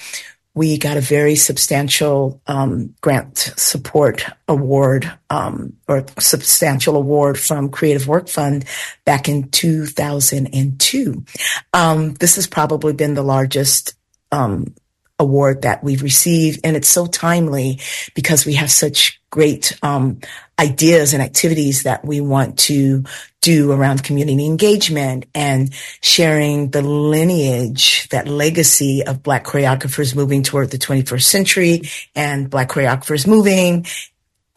[0.55, 8.07] we got a very substantial um, grant support award um, or substantial award from Creative
[8.07, 8.65] Work Fund
[9.05, 11.25] back in 2002.
[11.73, 13.93] Um, this has probably been the largest
[14.31, 14.73] um,
[15.19, 17.79] award that we've received, and it's so timely
[18.15, 20.19] because we have such great um,
[20.59, 23.03] ideas and activities that we want to
[23.41, 30.71] do around community engagement and sharing the lineage, that legacy of Black choreographers moving toward
[30.71, 31.81] the 21st century
[32.15, 33.85] and Black choreographers moving.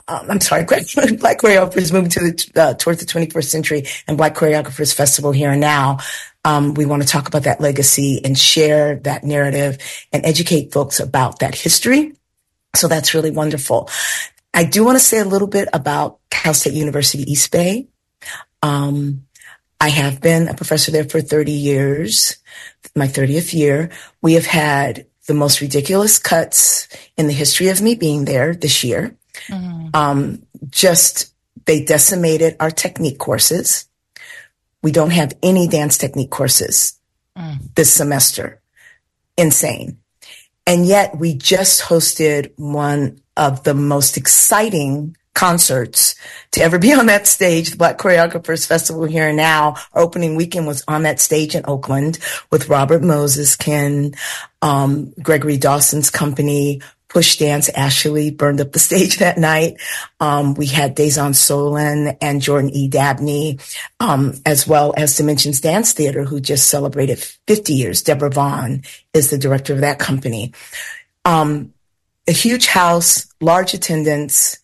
[0.09, 4.35] Um, I'm sorry, Black choreographers moving to the, uh, towards the 21st century and Black
[4.35, 5.99] choreographers festival here and now.
[6.45, 9.79] Um, we want to talk about that legacy and share that narrative
[10.13, 12.17] and educate folks about that history.
[12.75, 13.89] So that's really wonderful.
[14.55, 17.89] I do want to say a little bit about Cal State University East Bay.
[18.63, 19.27] Um,
[19.81, 22.37] I have been a professor there for 30 years,
[22.95, 23.91] my 30th year.
[24.21, 28.85] We have had the most ridiculous cuts in the history of me being there this
[28.85, 29.17] year.
[29.49, 29.89] Mm-hmm.
[29.95, 31.33] Um, just
[31.67, 33.87] they decimated our technique courses.
[34.83, 36.99] We don't have any dance technique courses
[37.37, 37.59] mm.
[37.75, 38.61] this semester.
[39.37, 39.99] Insane.
[40.67, 46.15] And yet we just hosted one of the most exciting concerts
[46.53, 47.71] to ever be on that stage.
[47.71, 49.77] The Black Choreographers Festival here and now.
[49.93, 52.19] Our opening weekend was on that stage in Oakland
[52.51, 54.15] with Robert Moses, Kin,
[54.61, 56.81] um, Gregory Dawson's company,
[57.13, 57.69] Push Dance.
[57.69, 59.77] Ashley burned up the stage that night.
[60.19, 62.89] Um, we had Dazon Solon and Jordan E.
[62.89, 63.59] Dabney,
[64.01, 68.03] um, as well as Dimensions Dance Theater, who just celebrated 50 years.
[68.03, 70.55] Deborah Vaughan is the director of that company.
[71.27, 71.75] Um,
[72.27, 74.59] a huge house, large attendance,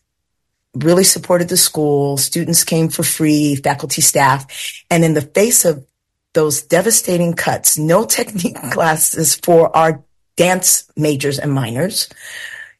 [0.75, 2.17] really supported the school.
[2.17, 4.47] Students came for free, faculty, staff.
[4.91, 5.85] And in the face of
[6.33, 10.03] those devastating cuts, no technique classes for our
[10.39, 12.09] dance majors and minors.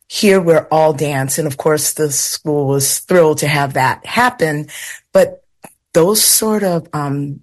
[0.07, 1.37] Here we're all dance.
[1.37, 4.69] And of course, the school was thrilled to have that happen.
[5.13, 5.45] But
[5.93, 7.41] those sort of, um,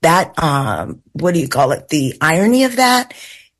[0.00, 1.88] that, um, what do you call it?
[1.88, 3.14] The irony of that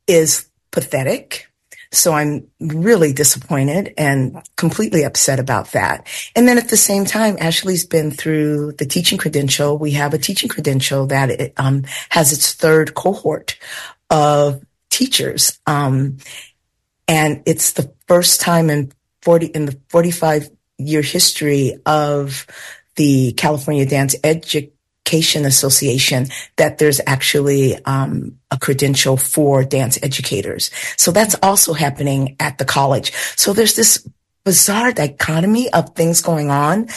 [0.07, 1.49] is pathetic.
[1.91, 6.07] So I'm really disappointed and completely upset about that.
[6.35, 9.77] And then at the same time, Ashley's been through the teaching credential.
[9.77, 13.57] We have a teaching credential that it, um, has its third cohort
[14.09, 14.64] of
[14.95, 15.59] teachers.
[15.67, 16.17] Um,
[17.07, 18.93] and it's the first time in
[19.23, 22.47] 40, in the 45 year history of
[22.95, 30.71] the California Dance Education Association that there's actually um, a credential for dance educators.
[30.95, 33.11] So that's also happening at the college.
[33.35, 34.07] So there's this
[34.45, 36.87] bizarre dichotomy of things going on.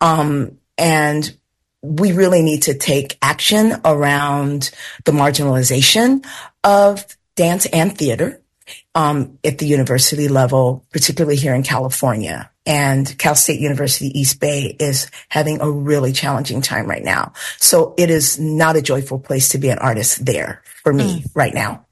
[0.00, 1.34] Um, and
[1.80, 4.70] we really need to take action around
[5.04, 6.26] the marginalization
[6.64, 7.04] of
[7.36, 8.42] dance and theater
[8.94, 12.50] um, at the university level, particularly here in California.
[12.64, 17.32] And Cal State University East Bay is having a really challenging time right now.
[17.58, 21.30] So it is not a joyful place to be an artist there for me mm.
[21.34, 21.85] right now.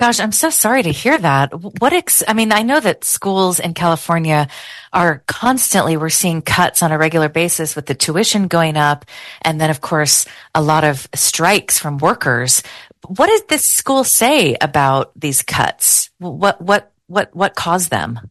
[0.00, 1.52] Gosh, I'm so sorry to hear that.
[1.80, 4.46] What ex- I mean, I know that schools in California
[4.92, 9.04] are constantly we're seeing cuts on a regular basis with the tuition going up
[9.42, 10.24] and then of course
[10.54, 12.62] a lot of strikes from workers
[13.06, 16.10] what did this school say about these cuts?
[16.18, 18.30] What what what what caused them?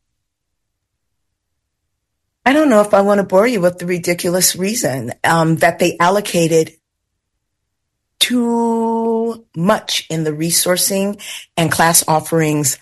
[2.45, 5.79] I don't know if I want to bore you with the ridiculous reason um, that
[5.79, 6.71] they allocated
[8.19, 11.21] too much in the resourcing
[11.55, 12.77] and class offerings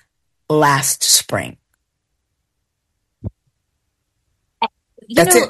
[0.50, 1.58] last spring.
[5.08, 5.44] You That's know,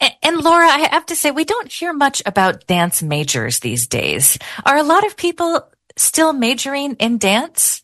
[0.00, 0.12] it.
[0.22, 4.38] And Laura, I have to say, we don't hear much about dance majors these days.
[4.66, 7.82] Are a lot of people still majoring in dance?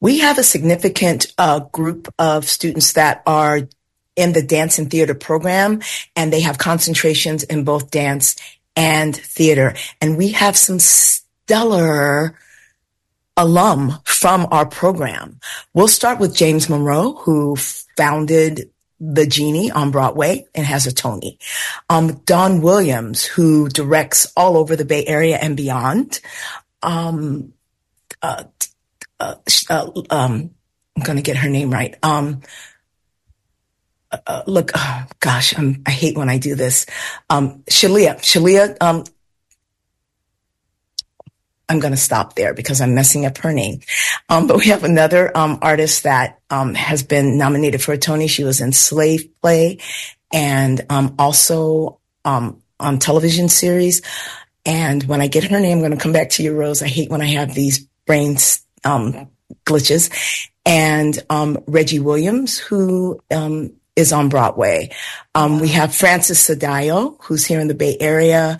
[0.00, 3.60] We have a significant uh, group of students that are
[4.16, 5.80] in the dance and theater program,
[6.14, 8.36] and they have concentrations in both dance
[8.76, 9.74] and theater.
[10.00, 12.38] And we have some stellar
[13.36, 15.40] alum from our program.
[15.72, 17.56] We'll start with James Monroe, who
[17.96, 18.70] founded
[19.00, 21.38] the Genie on Broadway and has a Tony.
[21.90, 26.20] Um, Don Williams, who directs all over the Bay Area and beyond.
[26.82, 27.52] Um,
[28.22, 28.44] uh,
[29.20, 29.34] uh,
[29.68, 30.50] uh, um,
[30.96, 31.96] I'm going to get her name right.
[34.14, 36.86] Um, uh, look, oh, gosh, I'm, i hate when I do this.
[37.30, 39.04] Um, Chalia, Chalia, um,
[41.68, 43.80] I'm going to stop there because I'm messing up her name.
[44.28, 48.28] Um, but we have another um, artist that um, has been nominated for a Tony.
[48.28, 49.78] She was in Slave Play
[50.32, 54.02] and um, also um, on television series.
[54.66, 56.82] And when I get her name, I'm going to come back to you, Rose.
[56.82, 58.36] I hate when I have these brain
[58.84, 59.28] um,
[59.64, 60.48] glitches.
[60.66, 61.22] And
[61.66, 63.20] Reggie Williams, who
[63.96, 64.90] is on Broadway.
[65.34, 68.58] Um, we have Francis Sadayo, who's here in the Bay Area,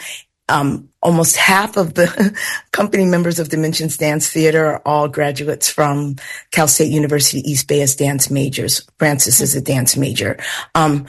[0.49, 2.39] um, almost half of the
[2.73, 6.17] company members of Dimensions Dance Theater are all graduates from
[6.51, 8.87] Cal State University East Bay as dance majors.
[8.99, 10.39] Francis is a dance major.
[10.75, 11.07] Um,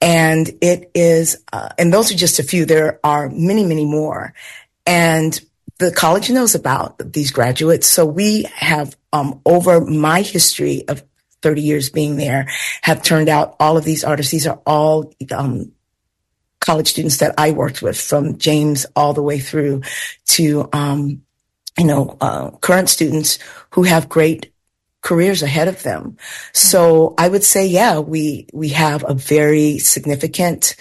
[0.00, 2.64] and it is, uh, and those are just a few.
[2.64, 4.34] There are many, many more.
[4.86, 5.38] And
[5.78, 7.88] the college knows about these graduates.
[7.88, 11.02] So we have, um, over my history of
[11.42, 12.48] 30 years being there,
[12.82, 14.32] have turned out all of these artists.
[14.32, 15.72] These are all, um,
[16.60, 19.82] college students that I worked with from James all the way through
[20.26, 21.22] to, um,
[21.78, 23.38] you know, uh, current students
[23.70, 24.52] who have great
[25.00, 26.16] careers ahead of them.
[26.52, 30.76] So I would say, yeah, we, we have a very significant,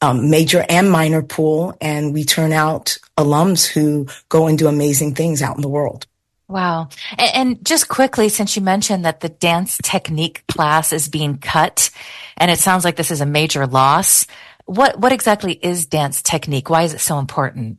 [0.00, 5.14] um, major and minor pool and we turn out alums who go and do amazing
[5.14, 6.06] things out in the world.
[6.50, 6.88] Wow.
[7.16, 11.90] And, just quickly, since you mentioned that the dance technique class is being cut,
[12.36, 14.26] and it sounds like this is a major loss,
[14.64, 16.68] what what exactly is dance technique?
[16.68, 17.78] Why is it so important?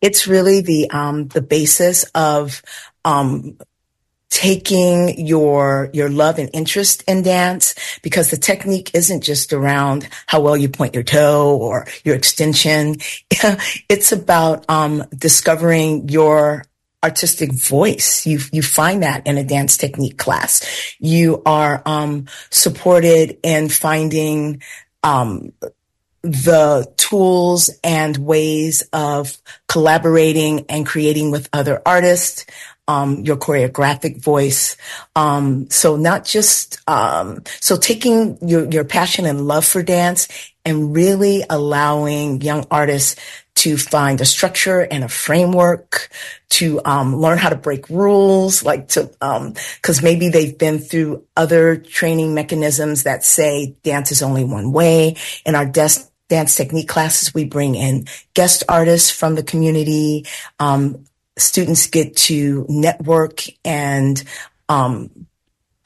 [0.00, 2.62] It's really the um, the basis of
[3.04, 3.58] um,
[4.30, 10.40] taking your your love and interest in dance because the technique isn't just around how
[10.40, 12.96] well you point your toe or your extension
[13.88, 16.64] it's about um, discovering your
[17.06, 18.26] artistic voice.
[18.26, 20.52] You you find that in a dance technique class.
[20.98, 24.60] You are um, supported in finding
[25.04, 25.52] um,
[26.22, 29.38] the tools and ways of
[29.68, 32.44] collaborating and creating with other artists,
[32.88, 34.76] um, your choreographic voice.
[35.14, 40.26] Um, so not just, um, so taking your, your passion and love for dance
[40.64, 43.14] and really allowing young artists
[43.56, 46.10] to find a structure and a framework
[46.50, 51.24] to um, learn how to break rules, like to, because um, maybe they've been through
[51.36, 55.16] other training mechanisms that say dance is only one way.
[55.44, 57.34] In our desk dance technique classes.
[57.34, 60.26] We bring in guest artists from the community.
[60.58, 61.04] Um,
[61.36, 64.22] students get to network and
[64.68, 65.25] um,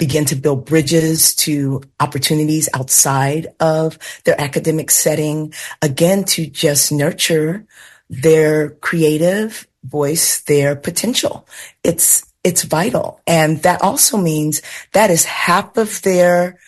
[0.01, 5.53] begin to build bridges to opportunities outside of their academic setting.
[5.83, 7.67] Again, to just nurture
[8.09, 11.47] their creative voice, their potential.
[11.85, 16.59] It's it's vital, and that also means that is half of their,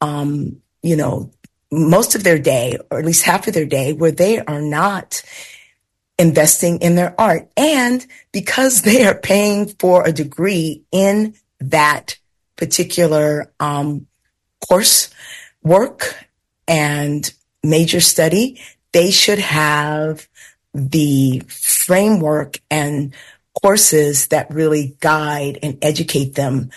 [0.00, 1.32] um, you know,
[1.72, 5.20] most of their day, or at least half of their day, where they are not
[6.18, 7.50] investing in their art.
[7.56, 12.16] And because they are paying for a degree in that
[12.58, 14.06] particular um,
[14.68, 15.08] course
[15.62, 16.26] work
[16.66, 17.32] and
[17.62, 18.60] major study,
[18.92, 20.28] they should have
[20.74, 23.14] the framework and
[23.62, 26.70] courses that really guide and educate them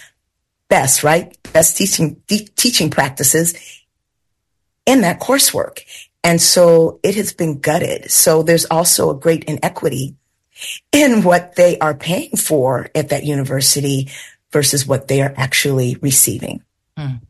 [0.69, 1.37] best, right?
[1.51, 3.53] Best teaching, de- teaching practices
[4.85, 5.81] in that coursework.
[6.23, 8.09] And so it has been gutted.
[8.09, 10.15] So there's also a great inequity
[10.91, 14.09] in what they are paying for at that university
[14.51, 16.63] versus what they are actually receiving.
[16.97, 17.21] Mm.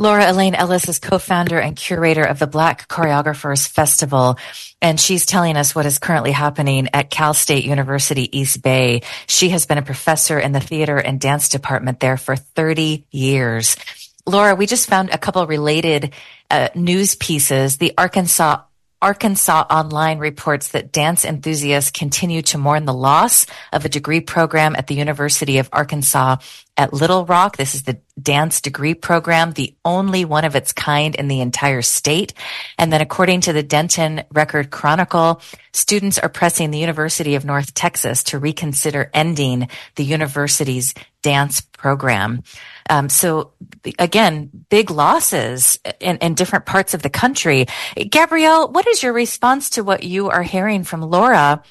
[0.00, 4.38] Laura Elaine Ellis is co-founder and curator of the Black Choreographers Festival,
[4.80, 9.02] and she's telling us what is currently happening at Cal State University East Bay.
[9.26, 13.76] She has been a professor in the theater and dance department there for 30 years.
[14.24, 16.14] Laura, we just found a couple related
[16.50, 17.76] uh, news pieces.
[17.76, 18.62] The Arkansas
[19.02, 24.76] Arkansas Online reports that dance enthusiasts continue to mourn the loss of a degree program
[24.76, 26.36] at the University of Arkansas
[26.80, 27.58] at Little Rock.
[27.58, 31.82] This is the dance degree program, the only one of its kind in the entire
[31.82, 32.32] state.
[32.78, 35.42] And then according to the Denton Record Chronicle,
[35.74, 42.44] students are pressing the University of North Texas to reconsider ending the university's dance program.
[42.88, 43.52] Um, so
[43.98, 47.66] again, big losses in, in different parts of the country.
[48.08, 51.62] Gabrielle, what is your response to what you are hearing from Laura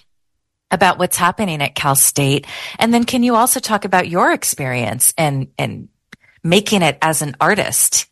[0.72, 2.46] about what's happening at Cal State?
[2.78, 5.90] And then can you also talk about your experience and, and
[6.44, 8.08] making it as an artist?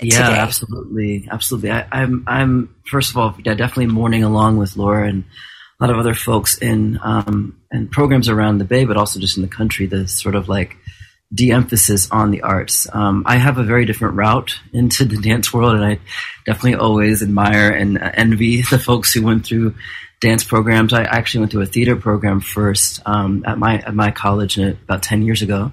[0.00, 0.38] Yeah, today?
[0.38, 1.28] absolutely.
[1.30, 1.70] Absolutely.
[1.70, 5.24] I, I'm, I'm, first of all, yeah, definitely mourning along with Laura and
[5.78, 9.36] a lot of other folks in, um, and programs around the Bay, but also just
[9.36, 10.76] in the country, the sort of like,
[11.32, 12.88] de-emphasis on the arts.
[12.92, 16.00] Um, I have a very different route into the dance world, and I
[16.44, 19.74] definitely always admire and envy the folks who went through
[20.20, 20.92] dance programs.
[20.92, 25.02] I actually went through a theater program first um, at my at my college about
[25.02, 25.72] ten years ago,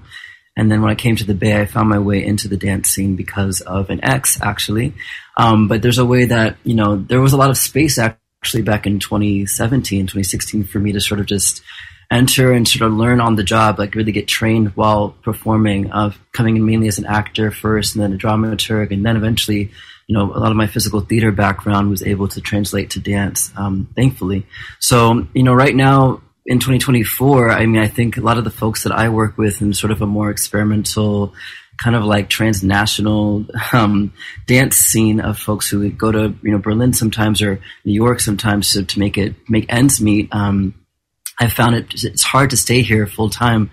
[0.56, 2.90] and then when I came to the Bay, I found my way into the dance
[2.90, 4.94] scene because of an ex, actually.
[5.36, 8.62] Um, but there's a way that you know there was a lot of space actually
[8.62, 11.62] back in 2017, 2016 for me to sort of just
[12.10, 16.18] enter and sort of learn on the job, like really get trained while performing, of
[16.32, 18.92] coming in mainly as an actor first and then a dramaturg.
[18.92, 19.70] And then eventually,
[20.06, 23.52] you know, a lot of my physical theater background was able to translate to dance,
[23.56, 24.46] um, thankfully.
[24.78, 28.50] So, you know, right now in 2024, I mean, I think a lot of the
[28.50, 31.34] folks that I work with in sort of a more experimental,
[31.76, 33.44] kind of like transnational
[33.74, 34.14] um,
[34.46, 38.72] dance scene of folks who go to you know Berlin sometimes or New York sometimes
[38.72, 40.34] to, to make it make ends meet.
[40.34, 40.74] Um,
[41.40, 43.70] I found it it's hard to stay here full time.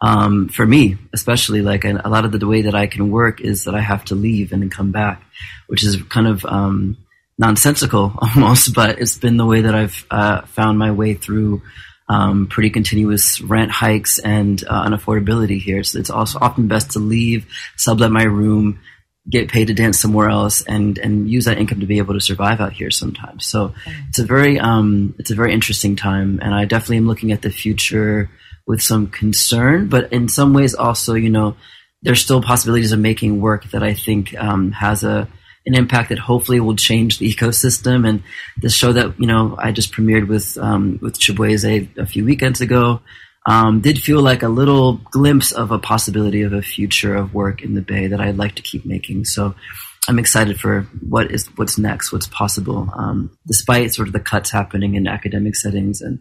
[0.00, 3.40] Um, for me, especially like a, lot of the, the, way that I can work
[3.40, 5.24] is that I have to leave and then come back,
[5.66, 6.96] which is kind of um,
[7.36, 11.62] nonsensical almost, but it's been the way that I've uh, found my way through
[12.08, 15.82] um, pretty continuous rent hikes and uh, unaffordability here.
[15.82, 17.46] So it's also often best to leave,
[17.76, 18.80] sublet my room,
[19.30, 22.20] get paid to dance somewhere else and and use that income to be able to
[22.20, 23.46] survive out here sometimes.
[23.46, 23.74] So
[24.08, 27.42] it's a very um, it's a very interesting time, and I definitely am looking at
[27.42, 28.30] the future
[28.66, 31.56] with some concern, but in some ways also, you know,
[32.02, 35.28] there's still possibilities of making work that I think um, has a
[35.66, 38.08] an impact that hopefully will change the ecosystem.
[38.08, 38.22] And
[38.60, 42.60] the show that you know I just premiered with um, with Chibueze a few weekends
[42.60, 43.00] ago
[43.48, 47.62] um, did feel like a little glimpse of a possibility of a future of work
[47.62, 49.24] in the Bay that I'd like to keep making.
[49.24, 49.54] So
[50.06, 54.50] I'm excited for what is what's next, what's possible, um, despite sort of the cuts
[54.50, 56.18] happening in academic settings and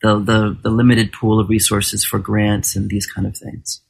[0.00, 3.82] the, the the limited pool of resources for grants and these kind of things.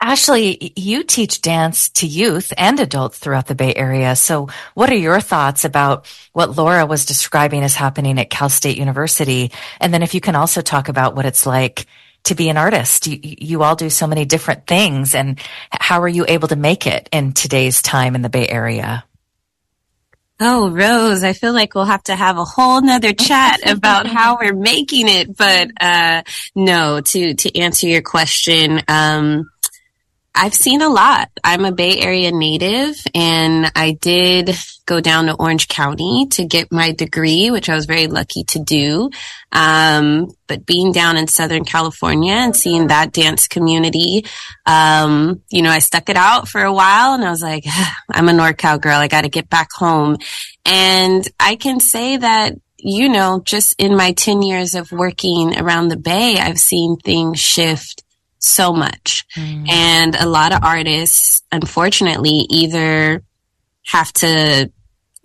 [0.00, 4.14] Ashley, you teach dance to youth and adults throughout the Bay Area.
[4.14, 8.76] So what are your thoughts about what Laura was describing as happening at Cal State
[8.78, 9.52] University?
[9.80, 11.86] And then if you can also talk about what it's like
[12.26, 13.06] to be an artist.
[13.06, 15.40] You, you all do so many different things and
[15.70, 19.04] how are you able to make it in today's time in the Bay Area?
[20.38, 24.36] Oh, Rose, I feel like we'll have to have a whole nother chat about how
[24.38, 25.34] we're making it.
[25.34, 26.22] But, uh,
[26.54, 29.50] no, to, to answer your question, um,
[30.36, 31.30] I've seen a lot.
[31.42, 34.50] I'm a Bay Area native and I did
[34.84, 38.58] go down to Orange County to get my degree, which I was very lucky to
[38.58, 39.10] do.
[39.50, 44.26] Um, but being down in Southern California and seeing that dance community,
[44.66, 47.64] um, you know, I stuck it out for a while and I was like,
[48.10, 48.98] I'm a NorCal girl.
[48.98, 50.18] I got to get back home.
[50.66, 55.88] And I can say that you know, just in my 10 years of working around
[55.88, 58.04] the Bay, I've seen things shift
[58.38, 59.26] so much.
[59.36, 59.68] Mm.
[59.68, 63.22] And a lot of artists, unfortunately, either
[63.86, 64.70] have to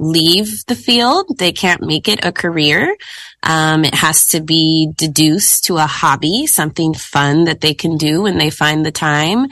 [0.01, 1.38] leave the field.
[1.38, 2.95] They can't make it a career.
[3.43, 8.24] Um, it has to be deduced to a hobby, something fun that they can do
[8.24, 9.47] when they find the time.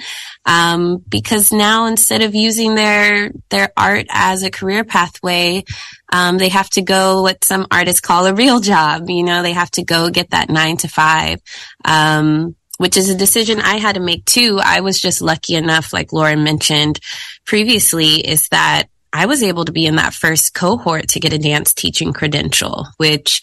[0.45, 5.63] Um, because now instead of using their, their art as a career pathway,
[6.11, 9.09] um, they have to go what some artists call a real job.
[9.09, 11.39] You know, they have to go get that nine to five.
[11.85, 14.59] Um, which is a decision I had to make too.
[14.63, 17.01] I was just lucky enough, like Lauren mentioned
[17.45, 21.37] previously, is that I was able to be in that first cohort to get a
[21.37, 23.41] dance teaching credential, which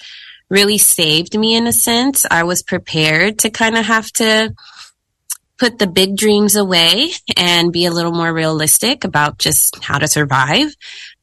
[0.49, 2.25] really saved me in a sense.
[2.31, 4.55] I was prepared to kind of have to
[5.59, 10.09] put the big dreams away and be a little more realistic about just how to
[10.09, 10.75] survive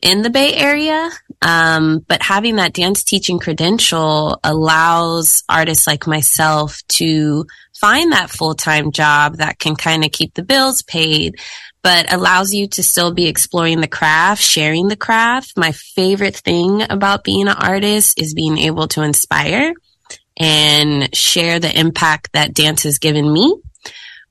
[0.01, 1.09] in the Bay Area.
[1.41, 7.45] Um, but having that dance teaching credential allows artists like myself to
[7.83, 11.35] find that full time job that can kind of keep the bills paid,
[11.81, 15.57] but allows you to still be exploring the craft, sharing the craft.
[15.57, 19.73] My favorite thing about being an artist is being able to inspire
[20.37, 23.53] and share the impact that dance has given me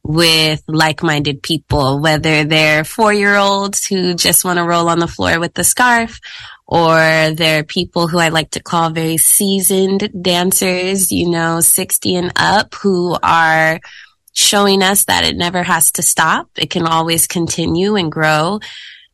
[0.03, 5.53] with like-minded people, whether they're four-year-olds who just want to roll on the floor with
[5.53, 6.21] the scarf,
[6.73, 12.17] or there are people who I like to call very seasoned dancers, you know, 60
[12.17, 13.79] and up who are
[14.33, 16.49] showing us that it never has to stop.
[16.57, 18.61] It can always continue and grow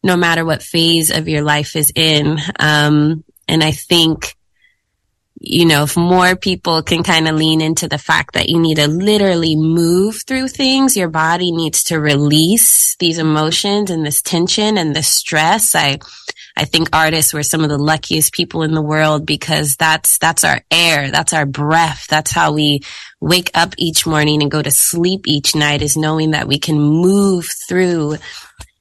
[0.05, 2.39] no matter what phase of your life is in.
[2.61, 4.37] Um, and I think
[5.41, 8.77] you know, if more people can kind of lean into the fact that you need
[8.77, 14.77] to literally move through things, your body needs to release these emotions and this tension
[14.77, 15.77] and this stress.
[15.77, 15.99] I,
[16.57, 20.43] I think artists were some of the luckiest people in the world because that's, that's
[20.43, 21.11] our air.
[21.11, 22.07] That's our breath.
[22.09, 22.81] That's how we
[23.21, 26.81] wake up each morning and go to sleep each night is knowing that we can
[26.81, 28.17] move through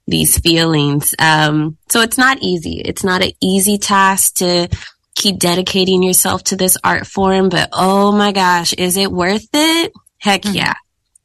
[0.08, 1.14] these feelings.
[1.20, 2.82] Um, so it's not easy.
[2.84, 4.70] It's not an easy task to,
[5.18, 9.92] keep dedicating yourself to this art form, but oh my gosh, is it worth it?
[10.20, 10.56] Heck mm-hmm.
[10.56, 10.74] yeah.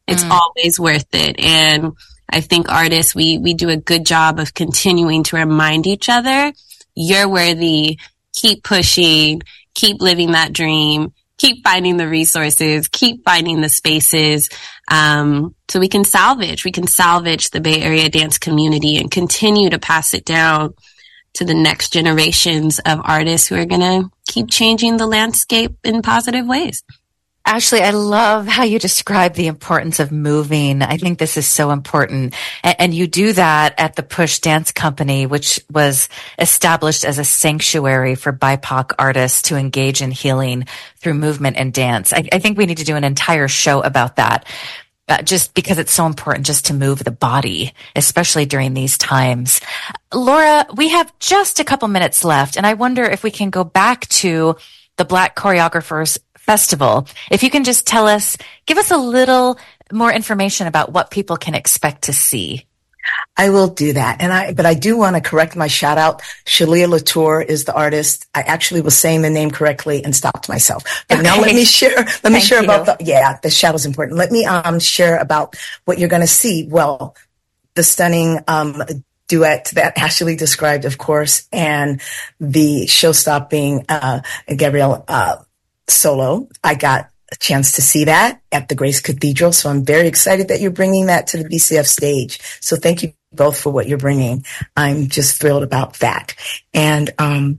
[0.09, 0.33] It's mm-hmm.
[0.33, 1.39] always worth it.
[1.39, 1.93] And
[2.29, 6.53] I think artists, we, we do a good job of continuing to remind each other,
[6.95, 7.99] you're worthy,
[8.33, 9.43] keep pushing,
[9.75, 14.49] keep living that dream, keep finding the resources, keep finding the spaces,
[14.89, 19.71] um, so we can salvage, we can salvage the Bay Area dance community and continue
[19.71, 20.75] to pass it down
[21.35, 26.03] to the next generations of artists who are going to keep changing the landscape in
[26.03, 26.83] positive ways.
[27.45, 30.81] Ashley, I love how you describe the importance of moving.
[30.81, 32.35] I think this is so important.
[32.63, 36.09] And, you do that at the Push Dance Company, which was
[36.39, 40.67] established as a sanctuary for BIPOC artists to engage in healing
[40.99, 42.13] through movement and dance.
[42.13, 44.47] I, I think we need to do an entire show about that
[45.13, 49.61] uh, just because it's so important just to move the body, especially during these times.
[50.13, 53.63] Laura, we have just a couple minutes left, and I wonder if we can go
[53.63, 54.57] back to
[54.97, 57.07] the Black Choreographers Festival.
[57.31, 59.59] If you can just tell us, give us a little
[59.93, 62.67] more information about what people can expect to see.
[63.37, 64.21] I will do that.
[64.21, 66.23] And I, but I do want to correct my shout out.
[66.45, 68.27] Chalia La Tour is the artist.
[68.35, 70.85] I actually was saying the name correctly and stopped myself.
[71.09, 71.23] But okay.
[71.23, 72.65] now let me share, let me share you.
[72.65, 74.19] about the, yeah, the shout is important.
[74.19, 76.67] Let me, um, share about what you're going to see.
[76.69, 77.17] Well,
[77.75, 78.83] the stunning, um,
[79.29, 82.03] duet that Ashley described, of course, and
[82.39, 85.37] the show stopping, uh, Gabrielle, uh,
[85.89, 86.49] solo.
[86.63, 89.53] I got a chance to see that at the Grace Cathedral.
[89.53, 92.41] So I'm very excited that you're bringing that to the BCF stage.
[92.61, 94.45] So thank you both for what you're bringing.
[94.77, 96.35] I'm just thrilled about that.
[96.75, 97.59] And, um,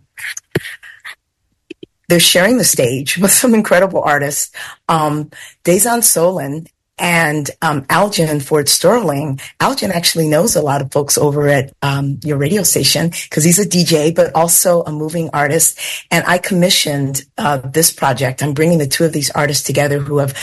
[2.07, 4.55] they're sharing the stage with some incredible artists.
[4.87, 5.31] Um,
[5.63, 6.67] Dazon Solon
[7.03, 9.41] and um, Algin Ford Sterling.
[9.59, 13.59] Algin actually knows a lot of folks over at um, your radio station because he's
[13.59, 15.77] a DJ, but also a moving artist.
[16.09, 18.41] And I commissioned uh, this project.
[18.41, 20.35] I'm bringing the two of these artists together who have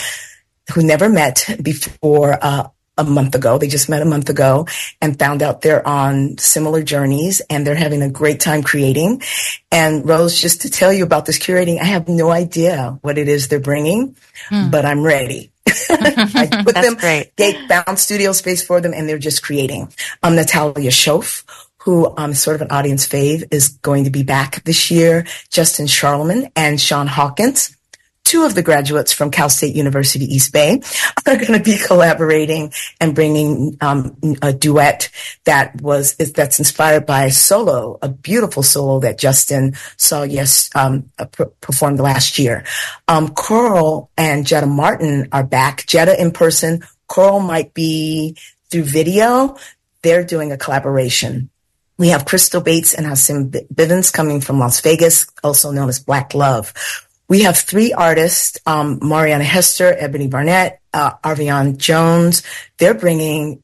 [0.73, 2.37] who never met before.
[2.41, 3.57] Uh, a month ago.
[3.57, 4.67] They just met a month ago
[4.99, 9.23] and found out they're on similar journeys and they're having a great time creating.
[9.71, 13.29] And Rose, just to tell you about this curating, I have no idea what it
[13.29, 14.17] is they're bringing,
[14.49, 14.69] mm.
[14.69, 17.35] but I'm ready I put them, great.
[17.35, 19.93] gate bound studio space for them and they're just creating.
[20.23, 21.43] Um, Natalia Schoaf,
[21.77, 25.25] who um sort of an audience fave is going to be back this year.
[25.49, 27.75] Justin Charlemagne and Sean Hawkins
[28.23, 30.81] two of the graduates from Cal State University East Bay
[31.27, 35.09] are going to be collaborating and bringing um, a duet
[35.43, 41.09] that was that's inspired by a solo, a beautiful solo that Justin saw yes um,
[41.19, 41.25] uh,
[41.59, 42.63] performed last year.
[43.07, 45.85] Um, Coral and Jetta Martin are back.
[45.85, 46.83] Jetta in person.
[47.07, 48.37] Coral might be
[48.69, 49.57] through video.
[50.03, 51.49] They're doing a collaboration.
[51.97, 56.33] We have Crystal Bates and Hasim Bivens coming from Las Vegas, also known as Black
[56.33, 56.73] Love
[57.31, 62.43] we have three artists, um, Mariana Hester, Ebony Barnett, uh, Arvion Jones.
[62.77, 63.63] They're bringing,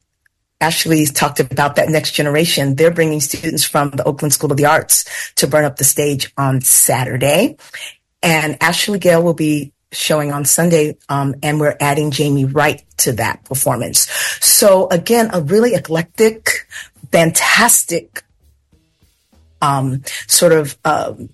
[0.58, 2.76] Ashley's talked about that next generation.
[2.76, 5.04] They're bringing students from the Oakland School of the Arts
[5.34, 7.58] to burn up the stage on Saturday.
[8.22, 13.12] And Ashley Gale will be showing on Sunday, um, and we're adding Jamie Wright to
[13.12, 14.10] that performance.
[14.40, 16.66] So again, a really eclectic,
[17.12, 18.24] fantastic,
[19.60, 21.28] um, sort of, um,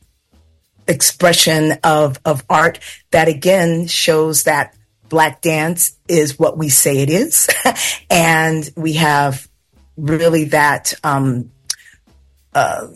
[0.86, 2.78] expression of, of art
[3.10, 4.74] that again shows that
[5.08, 7.48] black dance is what we say it is.
[8.10, 9.48] and we have
[9.96, 11.50] really that, um,
[12.54, 12.88] uh,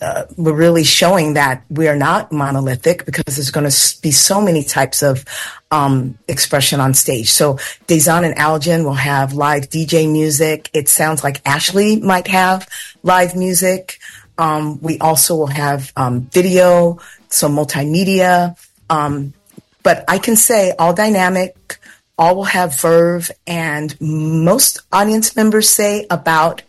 [0.00, 4.40] uh, we're really showing that we are not monolithic because there's going to be so
[4.40, 5.24] many types of
[5.70, 7.30] um, expression on stage.
[7.30, 7.54] So
[7.86, 10.70] Dazon and Algin will have live DJ music.
[10.72, 12.68] It sounds like Ashley might have
[13.02, 13.98] live music.
[14.40, 18.56] Um, we also will have um, video, some multimedia.
[18.88, 19.34] Um,
[19.82, 21.78] but I can say all dynamic,
[22.16, 26.62] all will have verve, and most audience members say about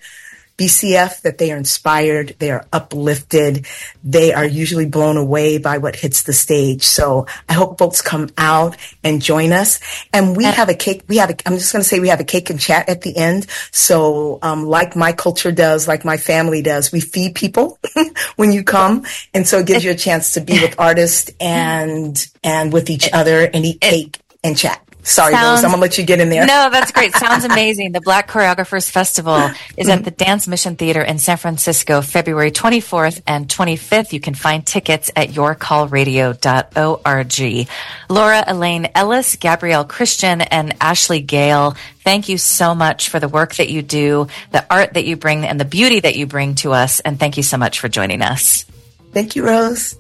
[0.58, 3.66] BCF that they are inspired, they are uplifted,
[4.04, 6.84] they are usually blown away by what hits the stage.
[6.84, 9.80] So I hope folks come out and join us.
[10.14, 12.20] And we have a cake, we have a, I'm just going to say we have
[12.20, 13.48] a cake and chat at the end.
[13.72, 17.80] So, um, like my culture does, like my family does, we feed people
[18.36, 19.06] when you come.
[19.34, 23.12] And so it gives you a chance to be with artists and, and with each
[23.12, 24.86] other and eat cake and chat.
[25.04, 26.46] Sorry, Sounds, Rose, I'm gonna let you get in there.
[26.46, 27.16] No, that's great.
[27.16, 27.92] Sounds amazing.
[27.92, 30.04] The Black Choreographers Festival is at mm-hmm.
[30.04, 34.14] the Dance Mission Theater in San Francisco, February 24th and 25th.
[34.14, 37.68] You can find tickets at yourcallradio.org.
[38.10, 43.56] Laura Elaine Ellis, Gabrielle Christian, and Ashley Gale, thank you so much for the work
[43.56, 46.74] that you do, the art that you bring, and the beauty that you bring to
[46.74, 47.00] us.
[47.00, 48.66] And thank you so much for joining us.
[49.14, 49.96] Thank you, Rose.